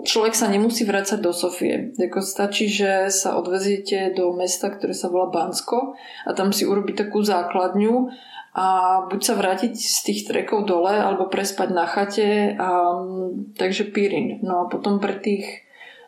[0.05, 1.93] človek sa nemusí vrácať do Sofie.
[1.99, 6.97] Jako stačí, že sa odveziete do mesta, ktoré sa volá Bansko a tam si urobí
[6.97, 8.09] takú základňu
[8.57, 8.67] a
[9.13, 12.57] buď sa vrátiť z tých trekov dole, alebo prespať na chate.
[12.57, 12.97] A,
[13.53, 14.41] takže Pirin.
[14.41, 15.67] No a potom pre tých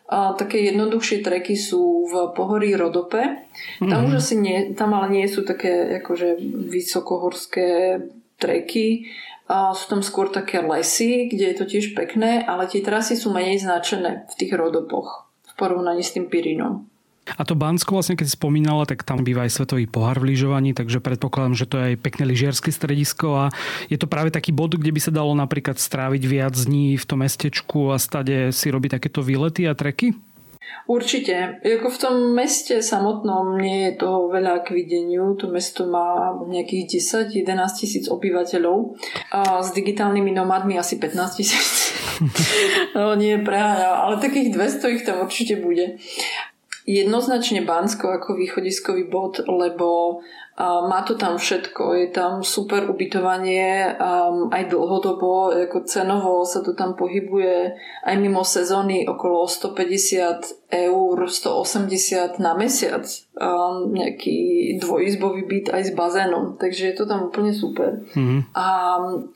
[0.09, 3.45] a také jednoduchšie treky sú v pohorí Rodope.
[3.77, 4.09] Tam mm-hmm.
[4.09, 6.41] už asi nie, tam ale nie sú také akože
[6.73, 8.01] vysokohorské
[8.41, 9.05] treky,
[9.49, 13.33] a sú tam skôr také lesy, kde je to tiež pekné, ale tie trasy sú
[13.33, 16.85] menej značené v tých rodopoch v porovnaní s tým Pirinom.
[17.37, 20.73] A to Bansko vlastne, keď si spomínala, tak tam býva aj svetový pohár v lyžovaní,
[20.73, 23.45] takže predpokladám, že to je aj pekné lyžiarske stredisko a
[23.93, 27.21] je to práve taký bod, kde by sa dalo napríklad stráviť viac dní v tom
[27.21, 30.17] mestečku a stade si robiť takéto výlety a treky?
[30.89, 31.61] Určite.
[31.65, 35.37] Jako v tom meste samotnom nie je toho veľa k videniu.
[35.37, 36.97] To mesto má nejakých
[37.37, 37.45] 10-11
[37.77, 38.97] tisíc obyvateľov
[39.33, 41.93] a s digitálnymi nomadmi asi 15 tisíc.
[42.97, 46.01] no nie preháňa, ale takých 200 ich tam určite bude.
[46.89, 50.25] Jednoznačne Bansko ako východiskový bod, lebo
[50.57, 51.93] má to tam všetko.
[52.01, 53.93] Je tam super ubytovanie
[54.49, 57.77] aj dlhodobo, ako cenovo sa to tam pohybuje
[58.09, 63.05] aj mimo sezóny okolo 150 eur, 180 na mesiac
[63.95, 64.39] nejaký
[64.83, 66.59] dvojizbový byt aj s bazénom.
[66.59, 68.03] Takže je to tam úplne super.
[68.13, 68.41] Mm-hmm.
[68.55, 68.69] A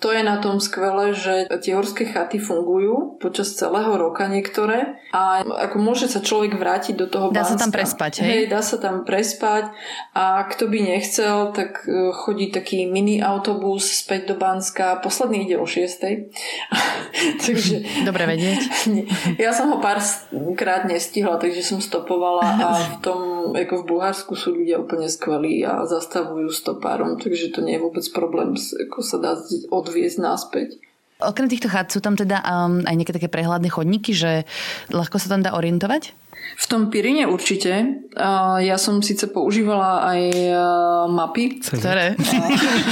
[0.03, 5.45] to je na tom skvelé, že tie horské chaty fungujú počas celého roka niektoré a
[5.45, 7.61] ako môže sa človek vrátiť do toho Dá Banska.
[7.61, 8.27] sa tam prespať, hej?
[8.27, 8.43] hej?
[8.49, 9.65] Dá sa tam prespať
[10.17, 14.99] a kto by nechcel, tak e, chodí taký mini autobus späť do Banska.
[15.05, 16.01] Posledný ide o 6.
[17.45, 17.77] Takže...
[18.09, 18.61] Dobre vedieť.
[19.37, 19.99] Ja som ho pár
[20.55, 23.21] krát nestihla, takže som stopovala a v tom,
[23.53, 28.07] ako v Bulharsku sú ľudia úplne skvelí a zastavujú stopárom, takže to nie je vôbec
[28.17, 29.37] problém, ako sa dá
[29.69, 30.81] odviezť náspäť.
[31.23, 34.49] Okrem týchto chat sú tam teda um, aj nejaké také prehľadné chodníky, že
[34.91, 36.22] ľahko sa tam dá orientovať?
[36.57, 38.05] V tom Pirine určite.
[38.61, 40.21] Ja som síce používala aj
[41.09, 41.59] mapy.
[41.65, 42.15] Ktoré?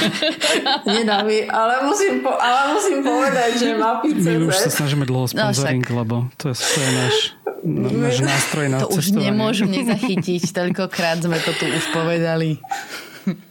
[0.97, 4.25] Nedávy, ale musím, po, ale musím povedať, že mapy CZ.
[4.25, 7.17] My už sa snažíme dlho no, sponsoring, no, lebo to je, to je náš,
[8.01, 12.57] náš nástroj na To už nemôžu nezachytiť, toľkokrát sme to tu už povedali.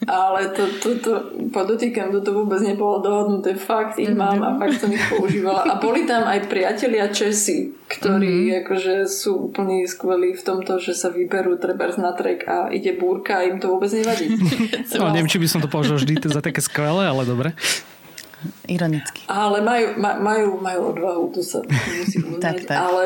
[0.09, 1.11] Ale to, to, to
[1.53, 3.53] podotýkam, toto vôbec nebolo dohodnuté.
[3.53, 5.69] Fakt ich mám a fakt som ich používala.
[5.69, 8.59] A boli tam aj priatelia Česi, ktorí mm-hmm.
[8.65, 13.41] akože sú úplne skvelí v tomto, že sa vyberú trebárs na trek a ide búrka
[13.41, 14.33] a im to vôbec nevadí.
[14.97, 17.53] no, neviem, či by som to považoval vždy za také skvelé, ale dobre.
[18.71, 19.27] Ironicky.
[19.27, 22.77] Ale majú, majú, majú odvahu, to sa musí tak, tak.
[22.79, 23.03] Ale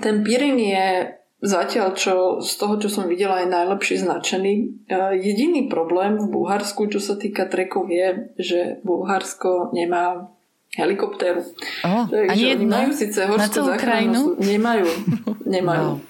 [0.00, 4.52] ten Pirin je Zatiaľ, čo z toho, čo som videla, je najlepšie značený.
[4.84, 10.28] E, jediný problém v Bulharsku, čo sa týka trekov, je, že Bulharsko nemá
[10.76, 11.40] helikoptéru.
[11.80, 12.76] Oh, Takže ani jedno?
[12.76, 14.36] majú síce horskú záchrannú...
[14.36, 14.86] Nemajú.
[15.56, 15.88] Nemajú.
[15.88, 16.04] No.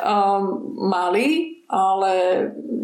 [0.00, 0.42] Um,
[0.88, 2.12] mali, ale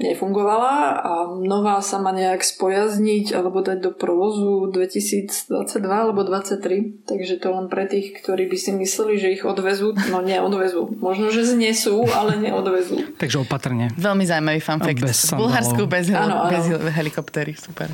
[0.03, 5.55] nefungovala a nová sa má nejak spojazniť alebo dať do provozu 2022
[5.87, 7.07] alebo 2023.
[7.07, 10.91] Takže to len pre tých, ktorí by si mysleli, že ich odvezú, no neodvezú.
[10.99, 12.99] Možno, že znesú, ale neodvezú.
[13.23, 13.95] Takže opatrne.
[13.95, 15.01] Veľmi zaujímavý fun fact.
[15.01, 16.51] Bez v Bulharsku bez, hel- ano, ano.
[16.51, 17.55] bez helikoptery.
[17.55, 17.89] Super.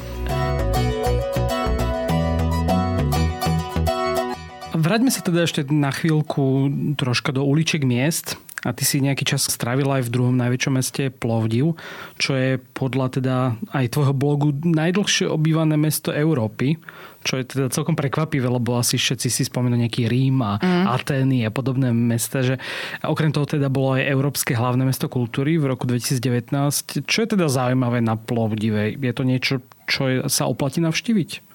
[4.76, 9.46] Vráťme sa teda ešte na chvíľku troška do uliček miest a ty si nejaký čas
[9.46, 11.78] strávila aj v druhom najväčšom meste Plovdiv,
[12.18, 13.36] čo je podľa teda
[13.70, 16.74] aj tvojho blogu najdlhšie obývané mesto Európy,
[17.22, 20.84] čo je teda celkom prekvapivé, lebo asi všetci si spomenú nejaký Rím a mm.
[20.90, 22.58] Atény a podobné mesta, že
[23.06, 27.06] okrem toho teda bolo aj Európske hlavné mesto kultúry v roku 2019.
[27.06, 28.98] Čo je teda zaujímavé na Plovdive?
[28.98, 29.54] Je to niečo,
[29.86, 31.45] čo sa oplatí navštíviť?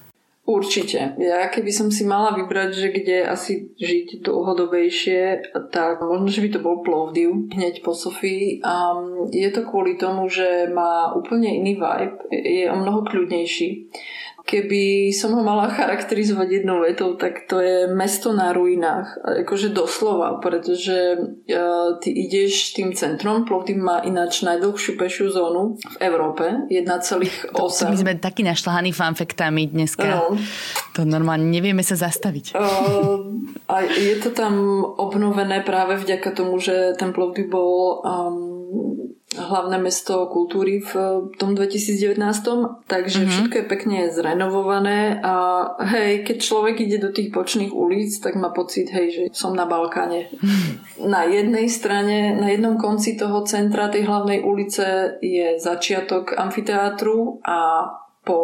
[0.42, 1.14] Určite.
[1.22, 6.48] Ja keby som si mala vybrať, že kde asi žiť dlhodobejšie, tak možno, že by
[6.50, 8.58] to bol Plovdiv hneď po Sofii.
[8.66, 8.90] A
[9.30, 13.86] je to kvôli tomu, že má úplne iný vibe, je o mnoho kľudnejší.
[14.42, 19.14] Keby som ho mala charakterizovať jednou vetou, tak to je mesto na ruinách.
[19.46, 25.96] Akože doslova, pretože uh, ty ideš tým centrom, Plovdiv má ináč najdlhšiu pešiu zónu v
[26.02, 27.54] Európe, 1,8.
[27.88, 30.06] My sme takí našľahaní fanfektami dneska.
[30.06, 30.34] No.
[30.98, 32.58] To normálne nevieme sa zastaviť.
[32.58, 33.22] Uh,
[33.70, 38.61] a je to tam obnovené práve vďaka tomu, že ten Plovdiv bol um,
[39.36, 40.92] hlavné mesto kultúry v
[41.40, 42.18] tom 2019,
[42.84, 43.32] takže mm-hmm.
[43.32, 48.52] všetko je pekne zrenovované a hej, keď človek ide do tých bočných ulic, tak má
[48.52, 50.28] pocit, hej, že som na Balkáne.
[51.02, 57.90] Na jednej strane, na jednom konci toho centra tej hlavnej ulice je začiatok amfiteátru a
[58.22, 58.38] po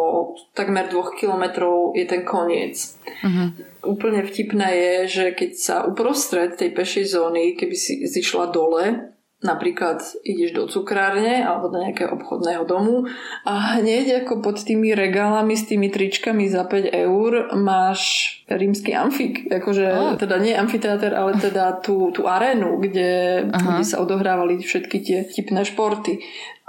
[0.51, 2.99] takmer dvoch kilometrov je ten koniec.
[3.23, 3.55] Uh-huh.
[3.95, 10.03] Úplne vtipné je, že keď sa uprostred tej pešej zóny, keby si zišla dole, Napríklad
[10.27, 13.07] ideš do cukrárne alebo do nejakého obchodného domu
[13.47, 19.47] a hneď ako pod tými regálami s tými tričkami za 5 eur máš rímsky amfik.
[19.47, 20.19] Akože, oh.
[20.19, 25.63] teda nie amfiteáter, ale teda tú, tú arénu, kde, kde sa odohrávali všetky tie tipné
[25.63, 26.19] športy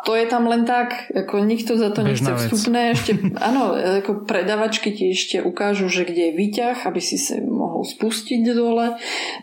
[0.04, 2.80] to je tam len tak, ako nikto za to Bežná nechce vstupné.
[2.96, 3.12] Ešte,
[3.48, 8.40] áno, ako predavačky ti ešte ukážu, že kde je výťah, aby si sa mohol spustiť
[8.52, 8.96] dole.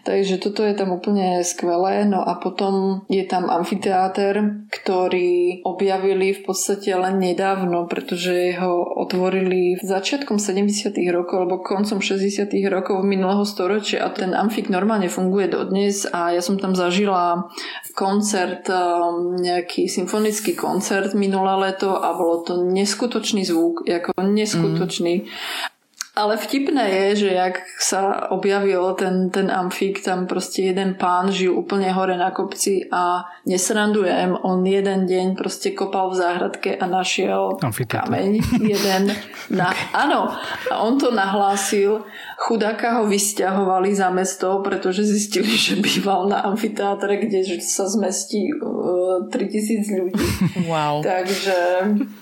[0.04, 2.06] Takže toto je tam úplne skvelé.
[2.10, 9.78] No a potom je tam amfiteáter, ktorý objavili v podstate len nedávno, pretože ho otvorili
[9.78, 10.93] v začiatkom 70.
[11.13, 12.50] rokov alebo koncom 60.
[12.70, 17.50] rokov minulého storočia a ten amfik normálne funguje dodnes a ja som tam zažila
[17.98, 25.13] koncert, um, nejaký symfonický klasický koncert minulé leto a bolo to neskutočný zvuk, ako neskutočný.
[25.23, 25.75] Mm.
[26.17, 31.53] Ale vtipné je, že jak sa objavil ten, ten amfik, tam proste jeden pán žil
[31.53, 37.62] úplne hore na kopci a nesrandujem, on jeden deň proste kopal v záhradke a našiel
[37.62, 38.10] Amfiteátr.
[38.10, 38.31] kameň.
[38.65, 39.13] Jeden.
[39.53, 39.69] Na,
[40.10, 40.33] áno,
[40.73, 42.01] a on to nahlásil.
[42.38, 49.26] Chudáka ho vysťahovali za mesto, pretože zistili, že býval na amfiteátre, kde sa zmestí uh,
[49.34, 50.28] 3000 ľudí.
[50.67, 51.00] Wow.
[51.00, 51.56] Takže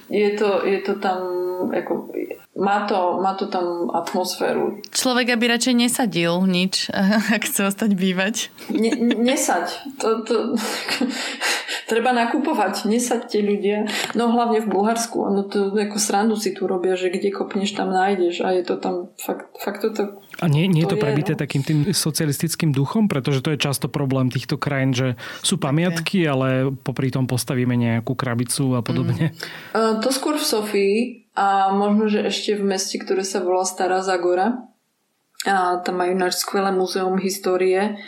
[0.08, 1.20] je to, je to tam
[1.72, 2.14] ako,
[2.56, 4.80] má to, má to tam atmosféru.
[4.92, 6.92] Človek aby radšej nesadil nič,
[7.36, 8.36] ak chce ostať bývať.
[8.72, 9.66] Ne, nesaď.
[10.00, 10.36] To, to,
[11.92, 12.88] treba nakupovať.
[12.88, 13.88] Nesaďte ľudia.
[14.16, 15.20] No hlavne v Bulharsku.
[15.32, 18.42] No to ako srandu si tu robia, že kde kopneš, tam nájdeš.
[18.44, 19.92] A je to tam fakt, fakt to
[20.42, 21.40] a nie, nie je to prebité no.
[21.40, 26.76] takým tým socialistickým duchom, pretože to je často problém týchto krajín, že sú pamiatky, ale
[26.76, 29.32] popri tom postavíme nejakú krabicu a podobne.
[29.32, 29.78] Mm.
[29.78, 30.96] Uh, to skôr v Sofii,
[31.36, 34.72] a možno, že ešte v meste, ktoré sa volá Stará Zagora.
[35.46, 38.00] A tam majú náš skvelé múzeum histórie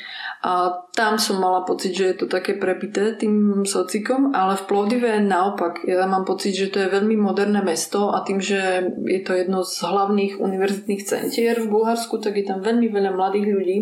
[0.45, 5.17] A tam som mala pocit, že je to také prepité tým socikom, ale v Plovdive
[5.17, 5.81] naopak.
[5.81, 9.65] Ja mám pocit, že to je veľmi moderné mesto a tým, že je to jedno
[9.65, 13.77] z hlavných univerzitných centier v Bulharsku, tak je tam veľmi veľa mladých ľudí.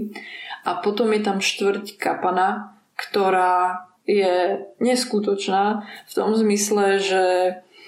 [0.66, 7.24] A potom je tam štvrť Kapana, ktorá je neskutočná v tom zmysle, že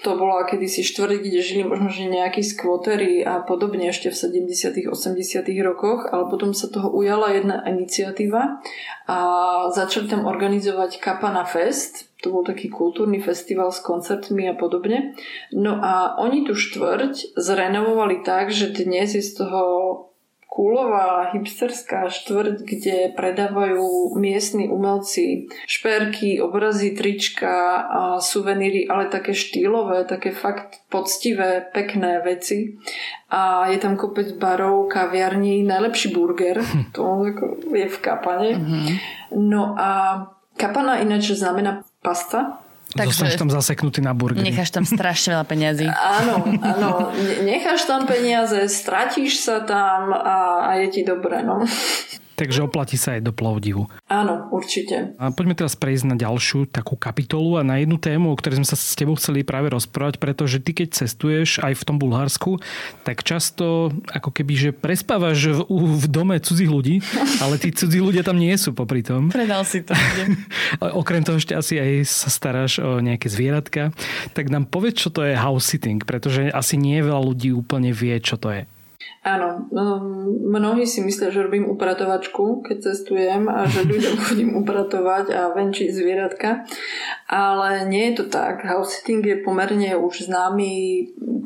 [0.02, 4.86] to bola kedysi štvrť, kde žili možno že nejakí skvotery a podobne ešte v 70
[4.86, 8.62] 80 rokoch, ale potom sa toho ujala jedna iniciatíva
[9.10, 9.18] a
[9.74, 15.14] začali tam organizovať Kapana Fest, to bol taký kultúrny festival s koncertmi a podobne.
[15.54, 19.62] No a oni tu štvrť zrenovovali tak, že dnes je z toho
[20.58, 30.02] kúlová hipsterská štvrť, kde predávajú miestni umelci šperky, obrazy, trička a suveníry, ale také štýlové,
[30.02, 32.74] také fakt poctivé, pekné veci.
[33.30, 36.90] A je tam kopec barov, kaviarní, najlepší burger, hm.
[36.90, 37.06] to
[37.70, 38.58] je v kapane.
[38.58, 38.90] Mhm.
[39.38, 39.90] No a
[40.58, 44.48] kapana ináč znamená pasta, Takže Zostaneš tam zaseknutý na burgeri.
[44.48, 45.84] Necháš tam strašne veľa peniazy.
[46.24, 47.12] áno, áno.
[47.44, 51.68] Necháš tam peniaze, stratíš sa tam a, a je ti dobre, no.
[52.38, 53.90] Takže oplatí sa aj do Plovdivu.
[54.06, 55.18] Áno, určite.
[55.18, 58.68] A poďme teraz prejsť na ďalšiu takú kapitolu a na jednu tému, o ktorej sme
[58.70, 62.62] sa s tebou chceli práve rozprávať, pretože ty keď cestuješ aj v tom Bulharsku,
[63.02, 65.66] tak často ako keby, že prespávaš v,
[65.98, 67.02] v dome cudzích ľudí,
[67.42, 69.28] ale tí cudzí ľudia tam nie sú popri tom.
[69.34, 69.98] Predal si to.
[71.02, 73.90] Okrem toho ešte asi aj sa staráš o nejaké zvieratka.
[74.38, 78.14] Tak nám povedz, čo to je house sitting, pretože asi nie veľa ľudí úplne vie,
[78.22, 78.62] čo to je.
[79.22, 85.30] Áno, um, mnohí si myslia, že robím upratovačku, keď cestujem a že ľuďom chodím upratovať
[85.30, 86.66] a venčiť zvieratka,
[87.30, 88.66] ale nie je to tak.
[88.66, 90.72] House sitting je pomerne už známy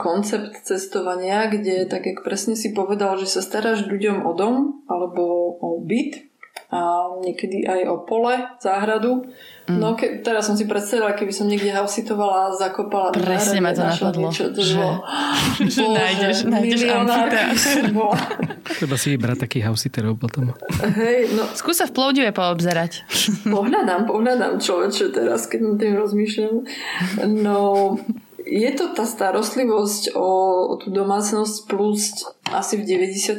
[0.00, 5.52] koncept cestovania, kde, tak jak presne si povedal, že sa staráš ľuďom o dom alebo
[5.60, 6.31] o byt
[6.72, 9.28] a niekedy aj o pole, záhradu
[9.62, 9.78] Mm.
[9.78, 13.86] No ke, teraz som si predstavila, keby som niekde hausitovala a zakopala Presne ma to
[13.86, 14.34] napadlo.
[14.34, 15.06] Niečo, to že, bolo,
[15.70, 16.80] že bože, nájdeš, nájdeš
[18.82, 20.50] Treba si vybrať takých hausiterov potom.
[20.82, 21.46] Hej, no.
[21.54, 23.06] Skús sa v Plovdive poobzerať.
[23.46, 26.54] Pohľadám, pohľadám človeče teraz, keď nad tým rozmýšľam.
[27.30, 27.58] No,
[28.46, 30.30] je to tá starostlivosť o,
[30.70, 33.30] o tú domácnosť plus asi v 99%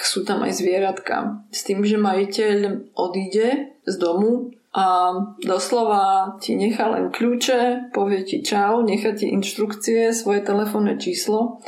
[0.00, 1.44] sú tam aj zvieratka.
[1.52, 2.56] S tým, že majiteľ
[2.96, 5.08] odíde z domu, a
[5.40, 11.64] doslova ti nechá len kľúče, povie ti čau, nechá ti inštrukcie, svoje telefónne číslo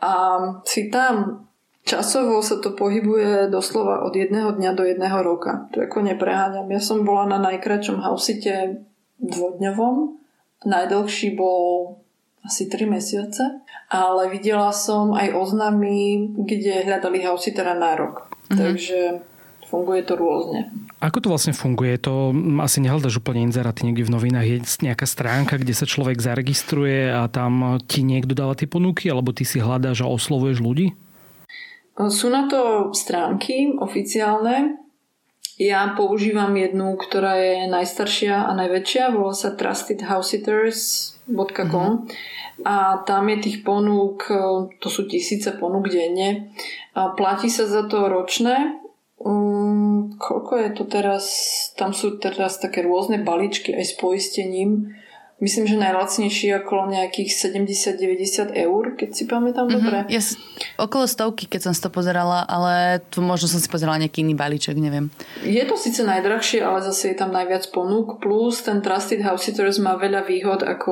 [0.00, 1.44] a si tam
[1.84, 5.68] časovo sa to pohybuje doslova od jedného dňa do jedného roka.
[5.76, 6.72] To ako nepreháňam.
[6.72, 8.84] Ja som bola na najkračom hausite
[9.20, 10.16] dvodňovom,
[10.64, 11.98] najdlhší bol
[12.46, 13.44] asi 3 mesiace,
[13.92, 18.30] ale videla som aj oznámy, kde hľadali hausitera na rok.
[18.48, 18.56] Mm-hmm.
[18.56, 18.98] Takže
[19.68, 20.72] funguje to rôzne.
[20.98, 22.00] Ako to vlastne funguje?
[22.02, 22.32] To
[22.64, 24.46] asi nehľadaš úplne inzeráty niekde v novinách.
[24.48, 29.30] Je nejaká stránka, kde sa človek zaregistruje a tam ti niekto dáva tie ponuky, alebo
[29.36, 30.96] ty si hľadáš a oslovuješ ľudí?
[32.08, 34.80] Sú na to stránky oficiálne.
[35.58, 39.10] Ja používam jednu, ktorá je najstaršia a najväčšia.
[39.10, 42.62] Volá sa trustedhousesitters.com mm-hmm.
[42.62, 44.30] a tam je tých ponúk,
[44.78, 46.54] to sú tisíce ponúk denne.
[46.94, 48.78] A platí sa za to ročné
[49.18, 51.24] Um, koľko je to teraz?
[51.74, 54.94] Tam sú teraz také rôzne balíčky aj s poistením.
[55.38, 59.78] Myslím, že najlacnejší je okolo nejakých 70-90 eur, keď si pamätám mm-hmm.
[59.78, 59.98] dobre.
[60.10, 60.18] Ja,
[60.82, 64.34] okolo stovky, keď som si to pozerala, ale tu možno som si pozerala nejaký iný
[64.34, 65.14] balíček, neviem.
[65.46, 69.78] Je to síce najdrahšie, ale zase je tam najviac ponúk, plus ten Trusted House Sitters
[69.78, 70.90] má veľa výhod ako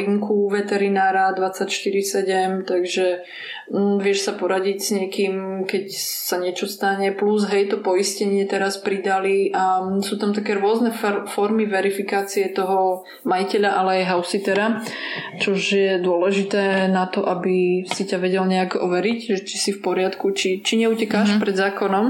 [0.00, 3.20] linku veterinára 24-7, takže
[3.72, 9.48] vieš sa poradiť s niekým, keď sa niečo stane, plus hej, to poistenie teraz pridali
[9.56, 10.92] a sú tam také rôzne
[11.28, 14.66] formy verifikácie toho majiteľa ale aj housitera,
[15.40, 19.80] čo je dôležité na to, aby si ťa vedel nejak overiť, že či si v
[19.80, 21.42] poriadku, či, či neutekáš mm-hmm.
[21.42, 22.04] pred zákonom.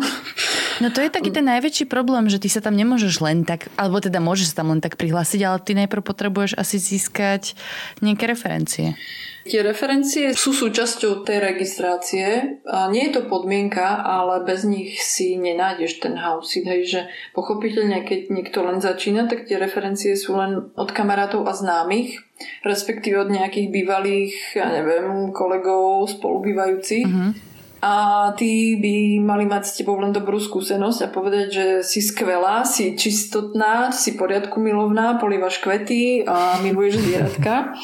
[0.82, 4.02] No to je taký ten najväčší problém, že ty sa tam nemôžeš len tak, alebo
[4.02, 7.54] teda môžeš sa tam len tak prihlásiť, ale ty najprv potrebuješ asi získať
[8.02, 8.98] nejaké referencie.
[9.44, 12.24] Tie referencie sú súčasťou tej registrácie.
[12.64, 17.00] A nie je to podmienka, ale bez nich si nenájdeš ten house Hej, že
[17.36, 22.24] pochopiteľne, keď niekto len začína, tak tie referencie sú len od kamarátov a známych,
[22.64, 27.04] respektíve od nejakých bývalých, ja neviem, kolegov, spolubývajúcich.
[27.04, 27.53] Mm-hmm.
[27.84, 32.64] A tí by mali mať s tebou len dobrú skúsenosť a povedať, že si skvelá,
[32.64, 37.76] si čistotná, si poriadku milovná, polívaš kvety a miluješ zvieratka.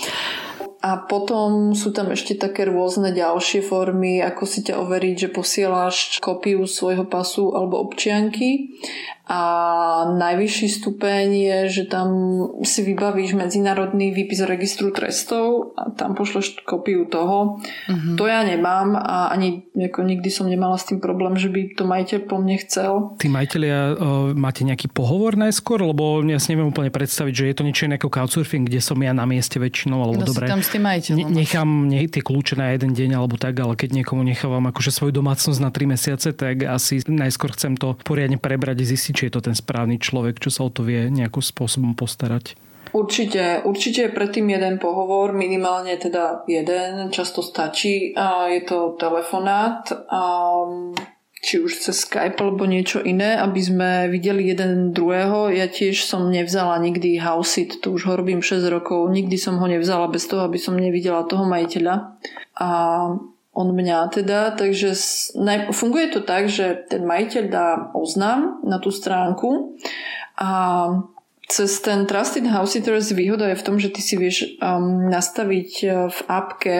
[0.80, 5.96] A potom sú tam ešte také rôzne ďalšie formy, ako si ťa overiť, že posielaš
[6.24, 8.80] kopiu svojho pasu alebo občianky
[9.30, 9.40] a
[10.10, 12.10] najvyšší stupeň je, že tam
[12.66, 17.62] si vybavíš medzinárodný výpis registru trestov a tam pošleš kopiu toho.
[17.62, 18.18] Uh-huh.
[18.18, 21.86] To ja nemám a ani ako nikdy som nemala s tým problém, že by to
[21.86, 23.14] majiteľ po mne chcel.
[23.22, 23.94] Tí majiteľia uh,
[24.34, 25.78] máte nejaký pohovor najskôr?
[25.78, 28.98] Lebo ja si neviem úplne predstaviť, že je to niečo iné ako couchsurfing, kde som
[28.98, 30.50] ja na mieste väčšinou, alebo dobre.
[30.50, 31.18] tam s tým majiteľom.
[31.22, 34.90] Ne, nechám ne, tie kľúče na jeden deň alebo tak, ale keď niekomu nechávam akože
[34.90, 39.36] svoju domácnosť na 3 mesiace, tak asi najskôr chcem to poriadne prebrať, zistiť, či je
[39.36, 42.56] to ten správny človek, čo sa o to vie nejakým spôsobom postarať.
[42.96, 48.16] Určite, určite je predtým jeden pohovor, minimálne teda jeden, často stačí.
[48.48, 50.22] Je to telefonát, a
[51.40, 55.54] či už cez Skype alebo niečo iné, aby sme videli jeden druhého.
[55.54, 59.66] Ja tiež som nevzala nikdy housesit, to už ho robím 6 rokov, nikdy som ho
[59.70, 62.18] nevzala bez toho, aby som nevidela toho majiteľa.
[62.58, 62.68] A
[63.50, 64.94] on mňa teda, takže
[65.74, 69.74] funguje to tak, že ten majiteľ dá oznam na tú stránku
[70.38, 70.50] a
[71.50, 75.70] cez ten Trusted House Sitters výhoda je v tom, že ty si vieš um, nastaviť
[75.82, 76.78] uh, v appke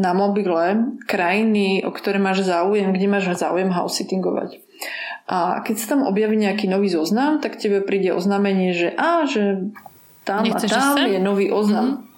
[0.00, 4.64] na mobile krajiny, o ktoré máš záujem, kde máš záujem house sittingovať.
[5.28, 9.68] A keď sa tam objaví nejaký nový zoznam, tak tebe príde oznámenie, že a, že
[10.24, 11.86] tam Nechceš a tam je nový oznam.
[11.86, 12.09] Mm-hmm.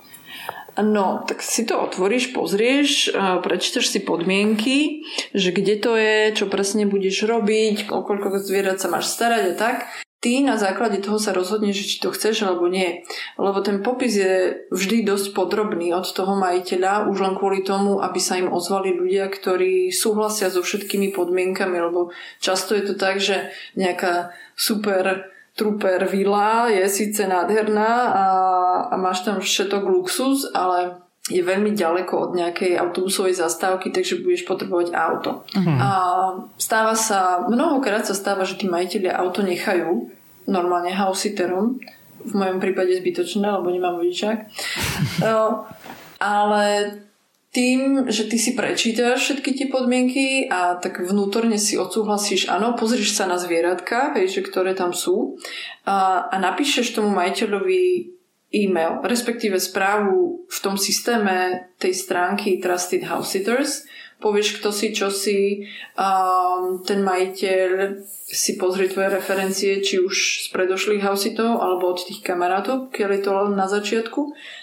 [0.80, 3.12] No, tak si to otvoríš, pozrieš,
[3.44, 5.04] prečítaš si podmienky,
[5.36, 9.54] že kde to je, čo presne budeš robiť, o koľko zvierat sa máš starať a
[9.54, 9.78] tak.
[10.22, 13.02] Ty na základe toho sa rozhodneš, či to chceš alebo nie.
[13.36, 18.22] Lebo ten popis je vždy dosť podrobný od toho majiteľa, už len kvôli tomu, aby
[18.22, 23.50] sa im ozvali ľudia, ktorí súhlasia so všetkými podmienkami, lebo často je to tak, že
[23.74, 28.26] nejaká super Trooper vila je síce nádherná a,
[28.88, 30.96] a máš tam všetok luxus, ale
[31.30, 35.46] je veľmi ďaleko od nejakej autobusovej zastávky, takže budeš potrebovať auto.
[35.54, 35.76] Uh-huh.
[35.78, 35.88] A
[36.58, 40.10] stáva sa, mnohokrát sa stáva, že tí majiteľia auto nechajú
[40.50, 41.78] normálne housiterom,
[42.22, 44.38] v mojom prípade zbytočné, lebo nemám vodičák.
[46.22, 46.64] ale
[47.52, 53.12] tým, že ty si prečítaš všetky tie podmienky a tak vnútorne si odsúhlasíš, áno, pozrieš
[53.12, 55.36] sa na zvieratka, že ktoré tam sú
[55.84, 58.08] a, a napíšeš tomu majiteľovi
[58.56, 63.84] e-mail, respektíve správu v tom systéme tej stránky Trusted House Sitters,
[64.22, 65.66] povieš, kto si, čo si,
[65.98, 72.22] um, ten majiteľ si pozrie tvoje referencie, či už z predošlých hausitov alebo od tých
[72.22, 74.20] kamarátov, keď je to len na začiatku.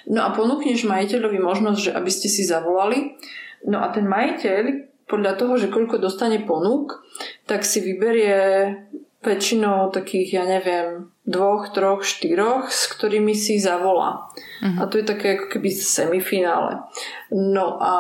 [0.10, 3.20] No a ponúkneš majiteľovi možnosť, že aby ste si zavolali.
[3.68, 7.04] No a ten majiteľ, podľa toho, že koľko dostane ponúk,
[7.44, 8.74] tak si vyberie
[9.20, 14.32] väčšinou takých, ja neviem, dvoch, troch, štyroch, s ktorými si zavolá.
[14.64, 14.80] Uh-huh.
[14.80, 16.88] A to je také ako keby semifinále.
[17.36, 17.94] No a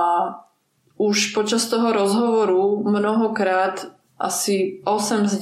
[0.99, 3.87] už počas toho rozhovoru mnohokrát
[4.19, 5.33] asi 8 z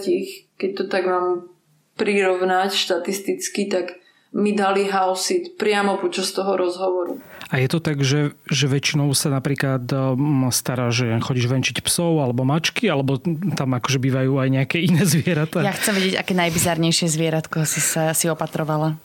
[0.00, 1.52] 10, keď to tak mám
[2.00, 4.00] prirovnať štatisticky, tak
[4.32, 7.20] mi dali housit priamo počas toho rozhovoru.
[7.52, 12.24] A je to tak, že, že väčšinou sa napríklad um, stará, že chodíš venčiť psov
[12.24, 13.20] alebo mačky, alebo
[13.52, 15.60] tam akože bývajú aj nejaké iné zvieratá?
[15.60, 18.96] Ja chcem vedieť, aké najbizarnejšie zvieratko si sa si opatrovala.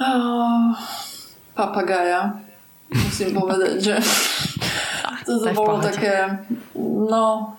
[0.00, 0.72] Uh,
[1.52, 2.40] papagája.
[2.88, 3.94] Musím povedať, že
[5.24, 6.44] to, bolo také,
[6.76, 7.56] no,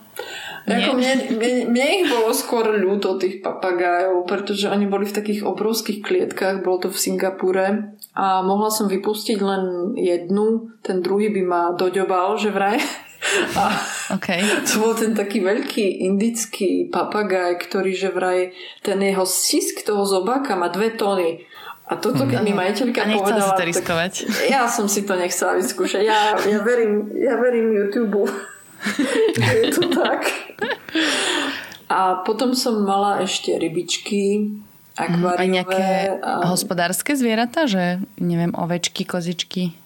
[0.66, 5.46] ako mne, mne, mne ich bolo skôr ľúto tých papagájov, pretože oni boli v takých
[5.46, 11.42] obrovských klietkách, bolo to v Singapúre a mohla som vypustiť len jednu, ten druhý by
[11.46, 12.82] ma doďobal, že vraj.
[13.58, 13.74] A
[14.18, 14.42] okay.
[14.66, 20.54] to bol ten taký veľký indický papagaj, ktorý že vraj ten jeho sisk toho zobáka
[20.54, 21.42] má dve tóny.
[21.86, 23.54] A toto, keď mi majiteľka povedala...
[24.26, 26.02] Tak, ja som si to nechcela vyskúšať.
[26.02, 28.26] Ja, ja, verím, ja verím YouTube.
[29.62, 30.26] je to tak.
[31.86, 34.50] A potom som mala ešte rybičky,
[34.98, 35.38] akváriové.
[35.38, 35.84] Aj nejaké
[36.18, 36.50] a...
[36.50, 39.85] hospodárske zvieratá, že neviem, ovečky, kozičky?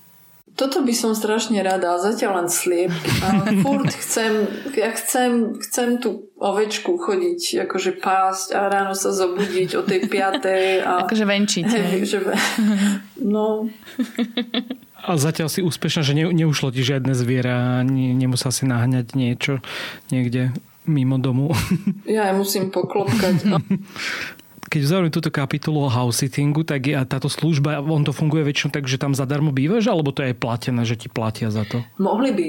[0.59, 2.93] Toto by som strašne rada, zatiaľ len sliep.
[3.23, 4.45] A furt chcem,
[4.77, 10.85] ja chcem, chcem tú ovečku chodiť, akože pásť a ráno sa zobudiť o tej piatej.
[10.85, 11.65] A, akože venčiť.
[11.65, 12.19] Hej, že,
[13.21, 13.71] no.
[15.01, 19.65] A zatiaľ si úspešná, že ne, neušlo ti žiadne zviera, ne, nemusel si naháňať niečo
[20.13, 20.53] niekde
[20.85, 21.55] mimo domu.
[22.05, 23.47] Ja musím poklopkať.
[24.71, 28.71] keď vzorím túto kapitolu o house sittingu, tak je, táto služba, on to funguje väčšinou
[28.71, 31.83] tak, že tam zadarmo bývaš, alebo to je platené, že ti platia za to?
[31.99, 32.49] Mohli by.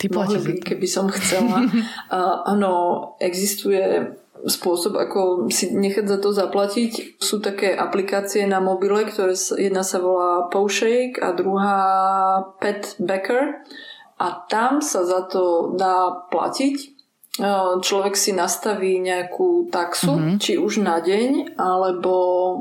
[0.00, 1.68] Ty Mohli by, keby som chcela.
[2.52, 2.72] Áno,
[3.20, 7.20] existuje spôsob, ako si nechať za to zaplatiť.
[7.20, 11.76] Sú také aplikácie na mobile, ktoré jedna sa volá Powshake a druhá
[12.56, 13.60] Pet Backer
[14.16, 16.99] a tam sa za to dá platiť
[17.80, 20.36] človek si nastaví nejakú taxu, mm-hmm.
[20.42, 22.14] či už na deň alebo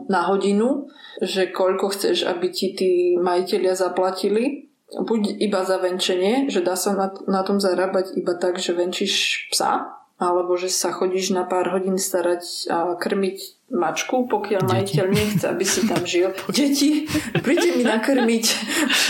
[0.06, 0.86] na hodinu,
[1.20, 4.70] že koľko chceš, aby ti tí majiteľia zaplatili.
[4.90, 9.46] Buď iba za venčenie, že dá sa na, na tom zarábať iba tak, že venčíš
[9.54, 14.72] psa, alebo že sa chodíš na pár hodín starať a krmiť mačku, pokiaľ Deti.
[14.76, 16.36] majiteľ nechce, aby si tam žil.
[16.52, 17.08] Deti,
[17.40, 18.46] príďte mi nakrmiť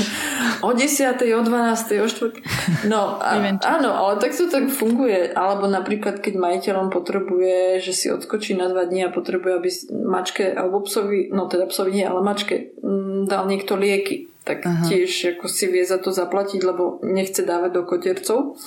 [0.67, 2.85] o 10., o 12., o 4.
[2.85, 5.33] No, a, áno, ale tak to tak funguje.
[5.33, 9.69] Alebo napríklad, keď majiteľom potrebuje, že si odskočí na dva dní a potrebuje, aby
[10.05, 12.77] mačke, alebo psovi, no teda psovi nie, ale mačke,
[13.25, 14.89] dal niekto lieky tak Aha.
[14.89, 18.57] tiež ako si vie za to zaplatiť, lebo nechce dávať do kotiercov.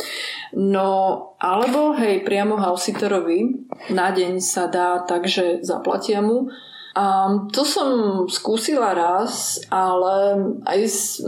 [0.54, 0.88] No,
[1.42, 6.46] alebo hej, priamo housiterovi na deň sa dá tak, že zaplatia mu.
[6.92, 7.88] A to som
[8.28, 10.80] skúsila raz, ale aj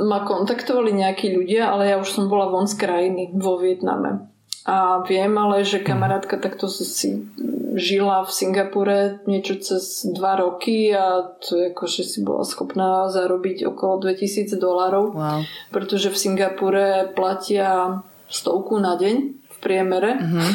[0.04, 4.33] ma kontaktovali nejakí ľudia, ale ja už som bola von z krajiny vo Vietname.
[4.64, 7.28] A viem ale, že kamarátka takto si
[7.76, 13.12] žila v Singapure niečo cez dva roky a to je ako, že si bola schopná
[13.12, 15.12] zarobiť okolo 2000 dolárov.
[15.12, 15.40] Wow.
[15.68, 18.00] Pretože v Singapure platia
[18.32, 20.16] stovku na deň v priemere.
[20.16, 20.48] Uh-huh.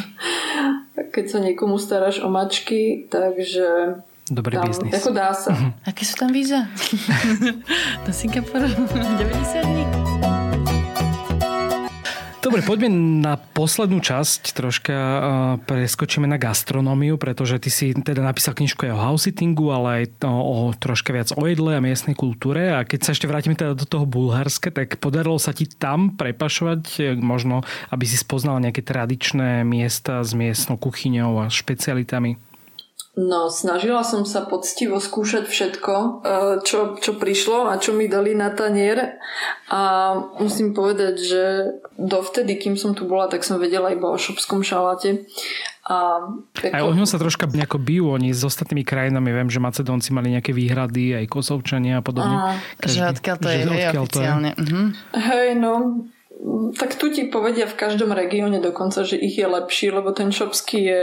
[1.14, 3.99] Keď sa niekomu staráš o mačky, takže
[4.30, 4.93] Dobrý tam, biznis.
[4.93, 5.53] Ako dá sa.
[5.53, 5.72] Uh-huh.
[5.86, 6.66] Aké sú tam víza?
[8.05, 8.66] Do Singapuru
[9.22, 10.39] 90 dní.
[12.50, 12.89] Dobre, poďme
[13.22, 14.58] na poslednú časť.
[14.58, 14.97] Troška
[15.70, 20.26] preskočíme na gastronómiu, pretože ty si teda napísal knižku aj o house sittingu, ale aj
[20.26, 22.74] o, o troška viac o jedle a miestnej kultúre.
[22.74, 26.82] A keď sa ešte vrátime teda do toho Bulharska, tak podarilo sa ti tam prepašovať
[26.97, 27.62] e, možno,
[27.93, 32.49] aby si spoznal nejaké tradičné miesta s miestnou kuchyňou a špecialitami?
[33.20, 36.08] No, snažila som sa poctivo skúšať všetko, e,
[36.64, 39.20] čo, čo prišlo a čo mi dali na tanier.
[39.68, 41.44] A musím povedať, že
[42.00, 45.28] dovtedy, kým som tu bola, tak som vedela iba o šopskom šaláte.
[45.90, 46.72] A ako...
[46.72, 49.36] Aj o ňom sa troška nejako bijú oni s ostatnými krajinami.
[49.36, 52.56] Viem, že Macedónci mali nejaké výhrady, aj Kosovčania a podobne.
[52.80, 54.50] Každý, že odkiaľ to je, hej, oficiálne.
[54.56, 54.70] To je.
[54.70, 54.88] Uh-huh.
[55.12, 55.74] Hej, no,
[56.80, 60.80] tak tu ti povedia v každom regióne dokonca, že ich je lepší, lebo ten šopský
[60.88, 61.02] je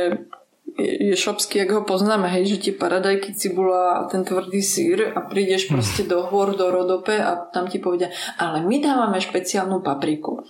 [0.76, 5.24] je šopský, jak ho poznáme, hej, že ti paradajky, cibula a ten tvrdý sír a
[5.24, 5.70] prídeš hm.
[5.72, 10.44] proste do hôr, do Rodope a tam ti povedia, ale my dávame špeciálnu papriku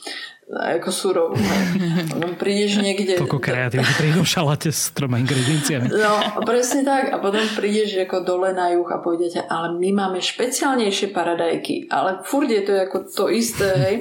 [0.47, 1.35] ako surovú.
[2.15, 3.19] Potom prídeš niekde...
[3.19, 5.91] Toľko kreatívne prídu šalate s troma ingredienciami.
[5.91, 7.11] No, presne tak.
[7.11, 11.91] A potom prídeš ako dole na juh a povedete, ale my máme špeciálnejšie paradajky.
[11.91, 13.97] Ale furt je to ako to isté, hej.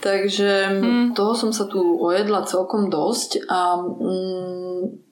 [0.00, 1.06] Takže hmm.
[1.12, 5.05] toho som sa tu ojedla celkom dosť a mm,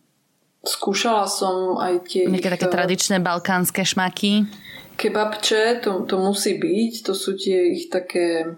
[0.64, 2.22] Skúšala som aj tie...
[2.24, 4.48] Nejaké také tradičné balkánske šmaky?
[4.96, 6.92] Kebabče, to, to musí byť.
[7.04, 8.56] To sú tie ich také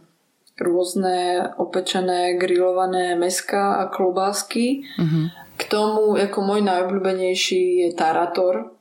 [0.57, 4.85] rôzne opečené, grillované meska a klobásky.
[4.97, 5.29] Uh-huh.
[5.57, 8.73] K tomu, ako môj najobľúbenejší je tarator.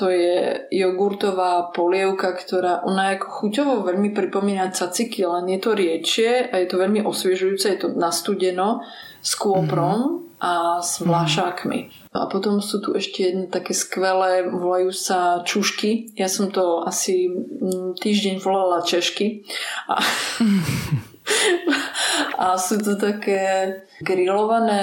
[0.00, 6.48] To je jogurtová polievka, ktorá ona ako chuťovo veľmi pripomína caciky, len je to riečie
[6.48, 8.80] a je to veľmi osviežujúce, je to nastudeno
[9.20, 10.40] s kôprom uh-huh.
[10.40, 12.07] a s vlašákmi.
[12.18, 16.18] No a potom sú tu ešte jedné také skvelé, volajú sa čušky.
[16.18, 19.46] Ja som to asi mm, týždeň volala češky.
[19.86, 20.02] A,
[22.42, 23.70] a sú to také
[24.02, 24.82] grillované,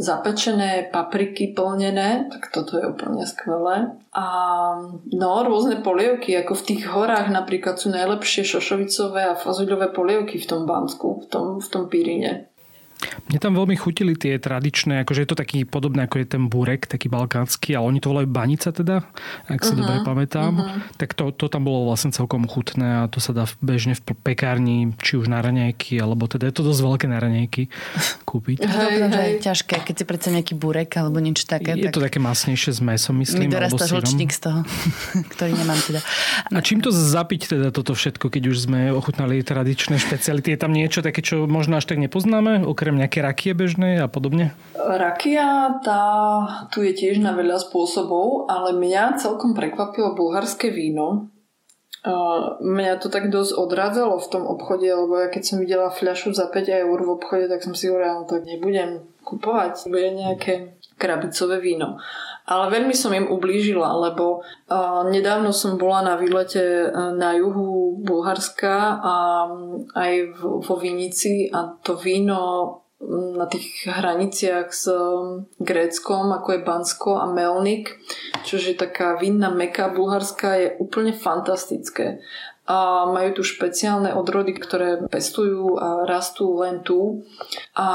[0.00, 3.92] zapečené papriky plnené, tak toto je úplne skvelé.
[4.16, 4.26] A
[5.12, 10.48] no, rôzne polievky, ako v tých horách napríklad sú najlepšie šošovicové a fazuľové polievky v
[10.48, 12.48] tom Bansku, v tom, v tom Pírine.
[13.28, 16.88] Mne tam veľmi chutili tie tradičné, akože je to taký podobný ako je ten burek,
[16.88, 19.04] taký balkánsky, ale oni to volajú banica teda,
[19.50, 20.52] ak si uh-huh, dobre pamätám.
[20.54, 20.80] Uh-huh.
[20.96, 24.94] Tak to, to tam bolo vlastne celkom chutné a to sa dá bežne v pekárni,
[25.02, 27.62] či už na raňajky, alebo teda je to dosť veľké na raňajky
[28.30, 28.58] kúpiť.
[28.62, 29.30] Hej, hej.
[29.36, 31.76] je ťažké, keď si predsa nejaký burek alebo niečo také.
[31.76, 31.96] Je tak...
[31.98, 33.50] to také masnejšie s mesom, myslím.
[33.50, 34.60] Mi dorastá žlčník z toho,
[35.36, 36.00] ktorý nemám teda.
[36.54, 40.54] A čím to zapiť teda toto všetko, keď už sme ochutnali tradičné špeciality?
[40.54, 44.54] Je tam niečo také, čo možno až tak nepoznáme, okrem nejaké rakie bežnej a podobne?
[44.78, 46.02] Rakia, tá
[46.70, 51.34] tu je tiež na veľa spôsobov, ale mňa celkom prekvapilo bulharské víno.
[52.62, 56.46] Mňa to tak dosť odrádzalo v tom obchode, lebo ja keď som videla fľašu za
[56.46, 61.58] 5 eur v obchode, tak som si hovorila, no tak nebudem kupovať, bude nejaké krabicové
[61.58, 61.98] víno.
[62.46, 64.40] Ale veľmi som im ublížila, lebo
[64.70, 69.14] uh, nedávno som bola na výlete na juhu Bulharska a
[69.98, 72.38] aj vo Vinici a to víno
[73.36, 74.88] na tých hraniciach s
[75.60, 77.92] Gréckom, ako je Bansko a Melnik,
[78.48, 82.24] čo je taká vinná meka bulharská, je úplne fantastické
[82.66, 87.22] a majú tu špeciálne odrody, ktoré pestujú a rastú len tu.
[87.78, 87.88] A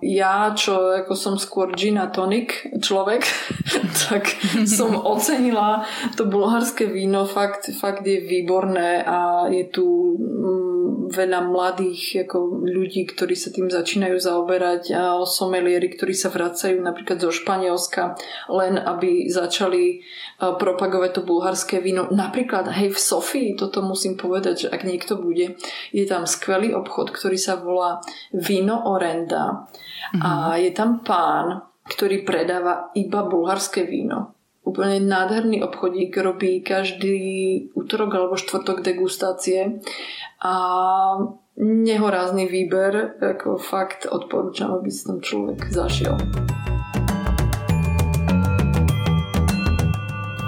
[0.00, 3.28] ja, čo ako som skôr gin a tonic človek,
[4.08, 4.32] tak
[4.64, 5.84] som ocenila
[6.16, 9.84] to bulharské víno, fakt, fakt je výborné a je tu
[10.16, 16.80] mm, veľa mladých ako ľudí, ktorí sa tým začínajú zaoberať a somelieri, ktorí sa vracajú
[16.80, 18.16] napríklad zo Španielska
[18.50, 20.02] len aby začali
[20.38, 22.08] propagovať to bulharské víno.
[22.12, 25.58] Napríklad, hej, v Sofii, toto musím povedať, že ak niekto bude,
[25.90, 27.98] je tam skvelý obchod, ktorý sa volá
[28.30, 30.22] Vino Orenda mm-hmm.
[30.22, 30.62] a mhm.
[30.62, 34.38] je tam pán, ktorý predáva iba bulharské víno.
[34.66, 37.18] Úplne nádherný obchodík, robí každý
[37.74, 39.78] útorok alebo štvrtok degustácie
[40.42, 40.54] a
[41.58, 46.18] nehorázny výber, ako fakt odporúčam, aby si tam človek zašiel.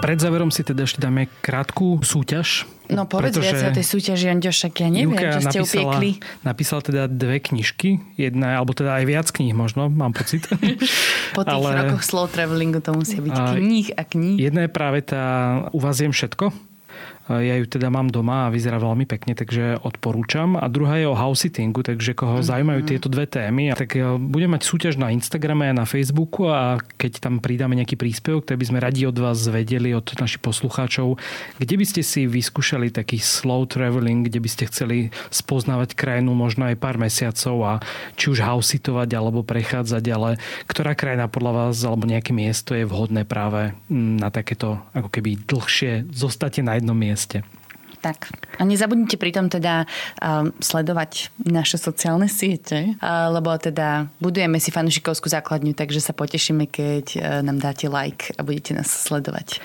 [0.09, 2.65] Pred záverom si teda ešte dáme krátku súťaž.
[2.89, 6.09] No povedz viac o tej súťaži, Anďo, však ja neviem, Juka čo ste napísala, upiekli.
[6.41, 10.49] Napísala teda dve knižky, jedna, alebo teda aj viac kníh možno, mám pocit.
[11.37, 11.85] po tých Ale...
[11.85, 14.41] rokoch slow travelingu to musia byť kníh a kníh.
[14.41, 15.21] Jedna je práve tá
[15.69, 16.49] U vás jem všetko,
[17.29, 20.57] ja ju teda mám doma a vyzerá veľmi pekne, takže odporúčam.
[20.57, 22.49] A druhá je o house sittingu, takže koho mm-hmm.
[22.49, 26.81] zaujímajú tieto dve témy, tak e, budem mať súťaž na Instagrame a na Facebooku a
[26.97, 31.21] keď tam pridáme nejaký príspevok, tak by sme radi od vás vedeli, od našich poslucháčov,
[31.61, 36.65] kde by ste si vyskúšali taký slow traveling, kde by ste chceli spoznávať krajinu možno
[36.65, 37.73] aj pár mesiacov a
[38.17, 43.21] či už hausitovať alebo prechádzať, ale ktorá krajina podľa vás alebo nejaké miesto je vhodné
[43.29, 47.43] práve mm, na takéto ako keby dlhšie zostate na jednom mieste mieste.
[47.99, 48.31] Tak.
[48.55, 55.27] A nezabudnite pritom teda uh, sledovať naše sociálne siete, uh, lebo teda budujeme si fanúšikovskú
[55.27, 59.59] základňu, takže sa potešíme, keď uh, nám dáte like a budete nás sledovať.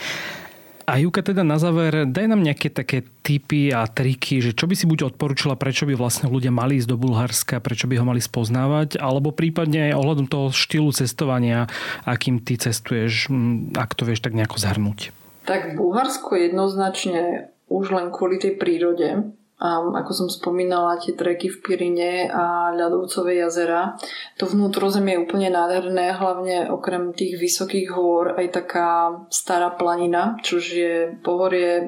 [0.85, 4.75] A Juka, teda na záver, daj nám nejaké také tipy a triky, že čo by
[4.77, 8.21] si buď odporúčila, prečo by vlastne ľudia mali ísť do Bulharska, prečo by ho mali
[8.21, 11.71] spoznávať, alebo prípadne aj ohľadom toho štýlu cestovania,
[12.05, 13.33] akým ty cestuješ,
[13.79, 15.24] ak to vieš tak nejako zhrnúť.
[15.45, 19.32] Tak Bulharsko jednoznačne už len kvôli tej prírode.
[19.55, 23.95] A ako som spomínala, tie treky v Pirine a ľadovcové jazera.
[24.36, 30.59] To vnútrozemie je úplne nádherné, hlavne okrem tých vysokých hôr aj taká stará planina, čo
[30.59, 31.84] je pohorie, e,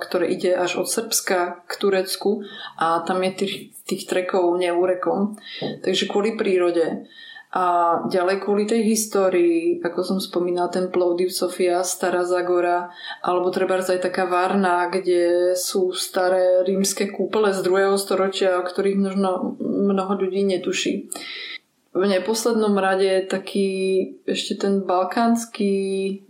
[0.00, 2.40] ktoré ide až od Srbska k Turecku
[2.80, 3.54] a tam je tých,
[3.84, 5.36] tých trekov neúrekom.
[5.84, 7.04] Takže kvôli prírode
[7.50, 12.94] a ďalej kvôli tej histórii, ako som spomínala, ten Plovdiv Sofia, Stará Zagora,
[13.26, 17.98] alebo treba aj taká Varna, kde sú staré rímske kúpele z 2.
[17.98, 21.10] storočia, o ktorých mnoho, mnoho ľudí netuší
[21.90, 23.68] v neposlednom rade taký
[24.22, 25.72] ešte ten balkánsky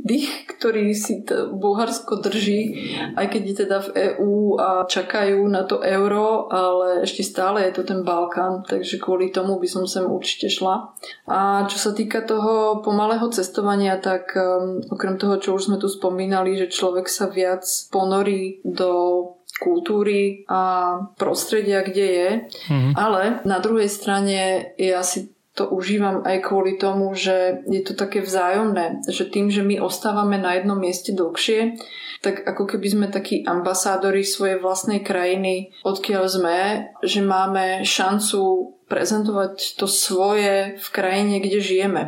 [0.01, 5.69] dých, ktorý si t- Bulharsko drží, aj keď je teda v EÚ a čakajú na
[5.69, 10.09] to euro, ale ešte stále je to ten Balkán, takže kvôli tomu by som sem
[10.09, 10.97] určite šla.
[11.29, 15.93] A čo sa týka toho pomalého cestovania, tak um, okrem toho, čo už sme tu
[15.93, 22.31] spomínali, že človek sa viac ponorí do kultúry a prostredia, kde je.
[22.49, 22.93] Mm-hmm.
[22.97, 25.29] Ale na druhej strane je asi
[25.59, 30.39] to užívam aj kvôli tomu, že je to také vzájomné, že tým, že my ostávame
[30.39, 31.75] na jednom mieste dlhšie,
[32.23, 36.59] tak ako keby sme takí ambasádori svojej vlastnej krajiny, odkiaľ sme,
[37.03, 42.03] že máme šancu prezentovať to svoje v krajine, kde žijeme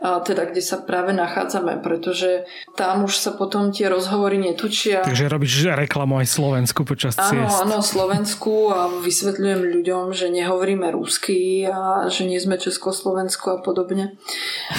[0.00, 5.04] teda kde sa práve nachádzame, pretože tam už sa potom tie rozhovory netučia.
[5.04, 7.60] Takže robíš reklamu aj Slovensku počas áno, ciest.
[7.60, 14.16] Áno, Slovensku a vysvetľujem ľuďom, že nehovoríme rusky a že nie sme Československo a podobne.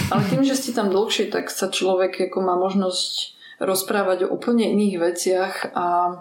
[0.09, 4.73] Ale tým, že ste tam dlhšie, tak sa človek ako má možnosť rozprávať o úplne
[4.73, 6.17] iných veciach a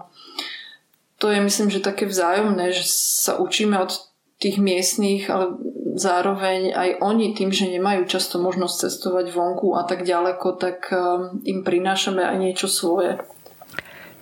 [1.17, 3.93] to je myslím, že také vzájomné, že sa učíme od
[4.41, 5.57] tých miestných, ale
[5.97, 11.43] zároveň aj oni tým, že nemajú často možnosť cestovať vonku a tak ďaleko, tak um,
[11.43, 13.19] im prinášame aj niečo svoje.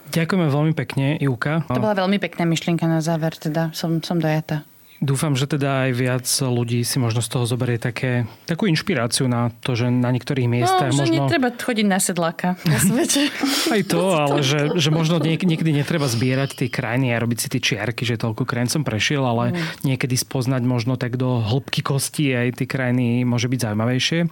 [0.09, 1.69] Ďakujeme veľmi pekne, Ivka.
[1.69, 4.64] To bola veľmi pekná myšlienka na záver, teda som, som dojata.
[4.99, 9.55] Dúfam, že teda aj viac ľudí si možno z toho zoberie také, takú inšpiráciu na
[9.63, 11.15] to, že na niektorých miestach no, že možno...
[11.31, 13.31] netreba chodiť na sedláka na svete.
[13.79, 17.47] Aj to, ale že, že možno niek- niekedy netreba zbierať tie krajiny a robiť si
[17.47, 19.87] tie čiarky, že toľko krajín som prešiel, ale mm.
[19.87, 24.27] niekedy spoznať možno tak do hĺbky kosti aj tie krajiny môže byť zaujímavejšie.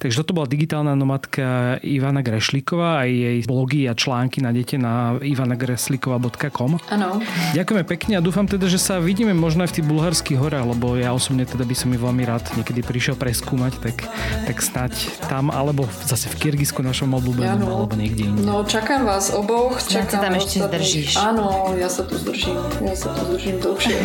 [0.00, 6.80] Takže toto bola digitálna nomadka Ivana Grešlíková aj jej blogy a články nájdete na ivanagreslikova.com.
[6.88, 7.20] Áno.
[7.52, 10.94] Ďakujeme pekne a dúfam teda, že sa vidíme možno aj v tých bulharských horách, lebo
[10.94, 14.06] ja osobne teda by som mi veľmi rád niekedy prišiel preskúmať, tak,
[14.46, 18.46] tak snať tam, alebo zase v Kyrgyzsku našom obľúbenom, alebo niekde inde.
[18.46, 19.82] No čakám vás oboch.
[19.82, 21.18] Čakám tam ešte zdržíš.
[21.18, 22.54] Áno, ja sa tu zdržím.
[22.86, 23.98] Ja sa tu zdržím dlhšie.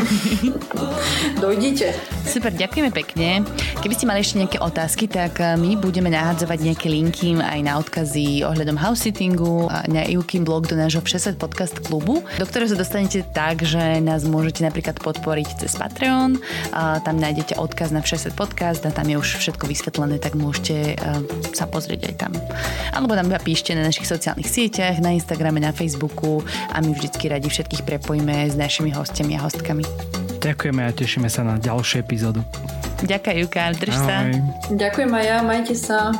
[1.45, 1.93] Dojdite.
[2.25, 3.45] Super, ďakujeme pekne.
[3.85, 7.77] Keby ste mali ešte nejaké otázky, tak eh, my budeme nahádzovať nejaké linky aj na
[7.77, 12.73] odkazy ohľadom house sittingu a na Iukin blog do nášho Všesvet podcast klubu, do ktorého
[12.73, 15.90] sa dostanete tak, že nás môžete napríklad podporiť cez Patreon.
[16.71, 20.95] A tam nájdete odkaz na Všesvet podcast a tam je už všetko vysvetlené, tak môžete
[20.95, 21.21] uh,
[21.51, 22.31] sa pozrieť aj tam.
[22.95, 27.49] Alebo tam píšte na našich sociálnych sieťach, na Instagrame, na Facebooku a my vždycky radi
[27.49, 29.83] všetkých prepojíme s našimi hostiami a hostkami.
[30.41, 32.41] Ďakujeme a tešíme sa na ďalšiu epizódu.
[33.01, 34.15] Ďakujem, Juka, drž sa.
[34.69, 36.13] Ďakujem aj ja, majte sa.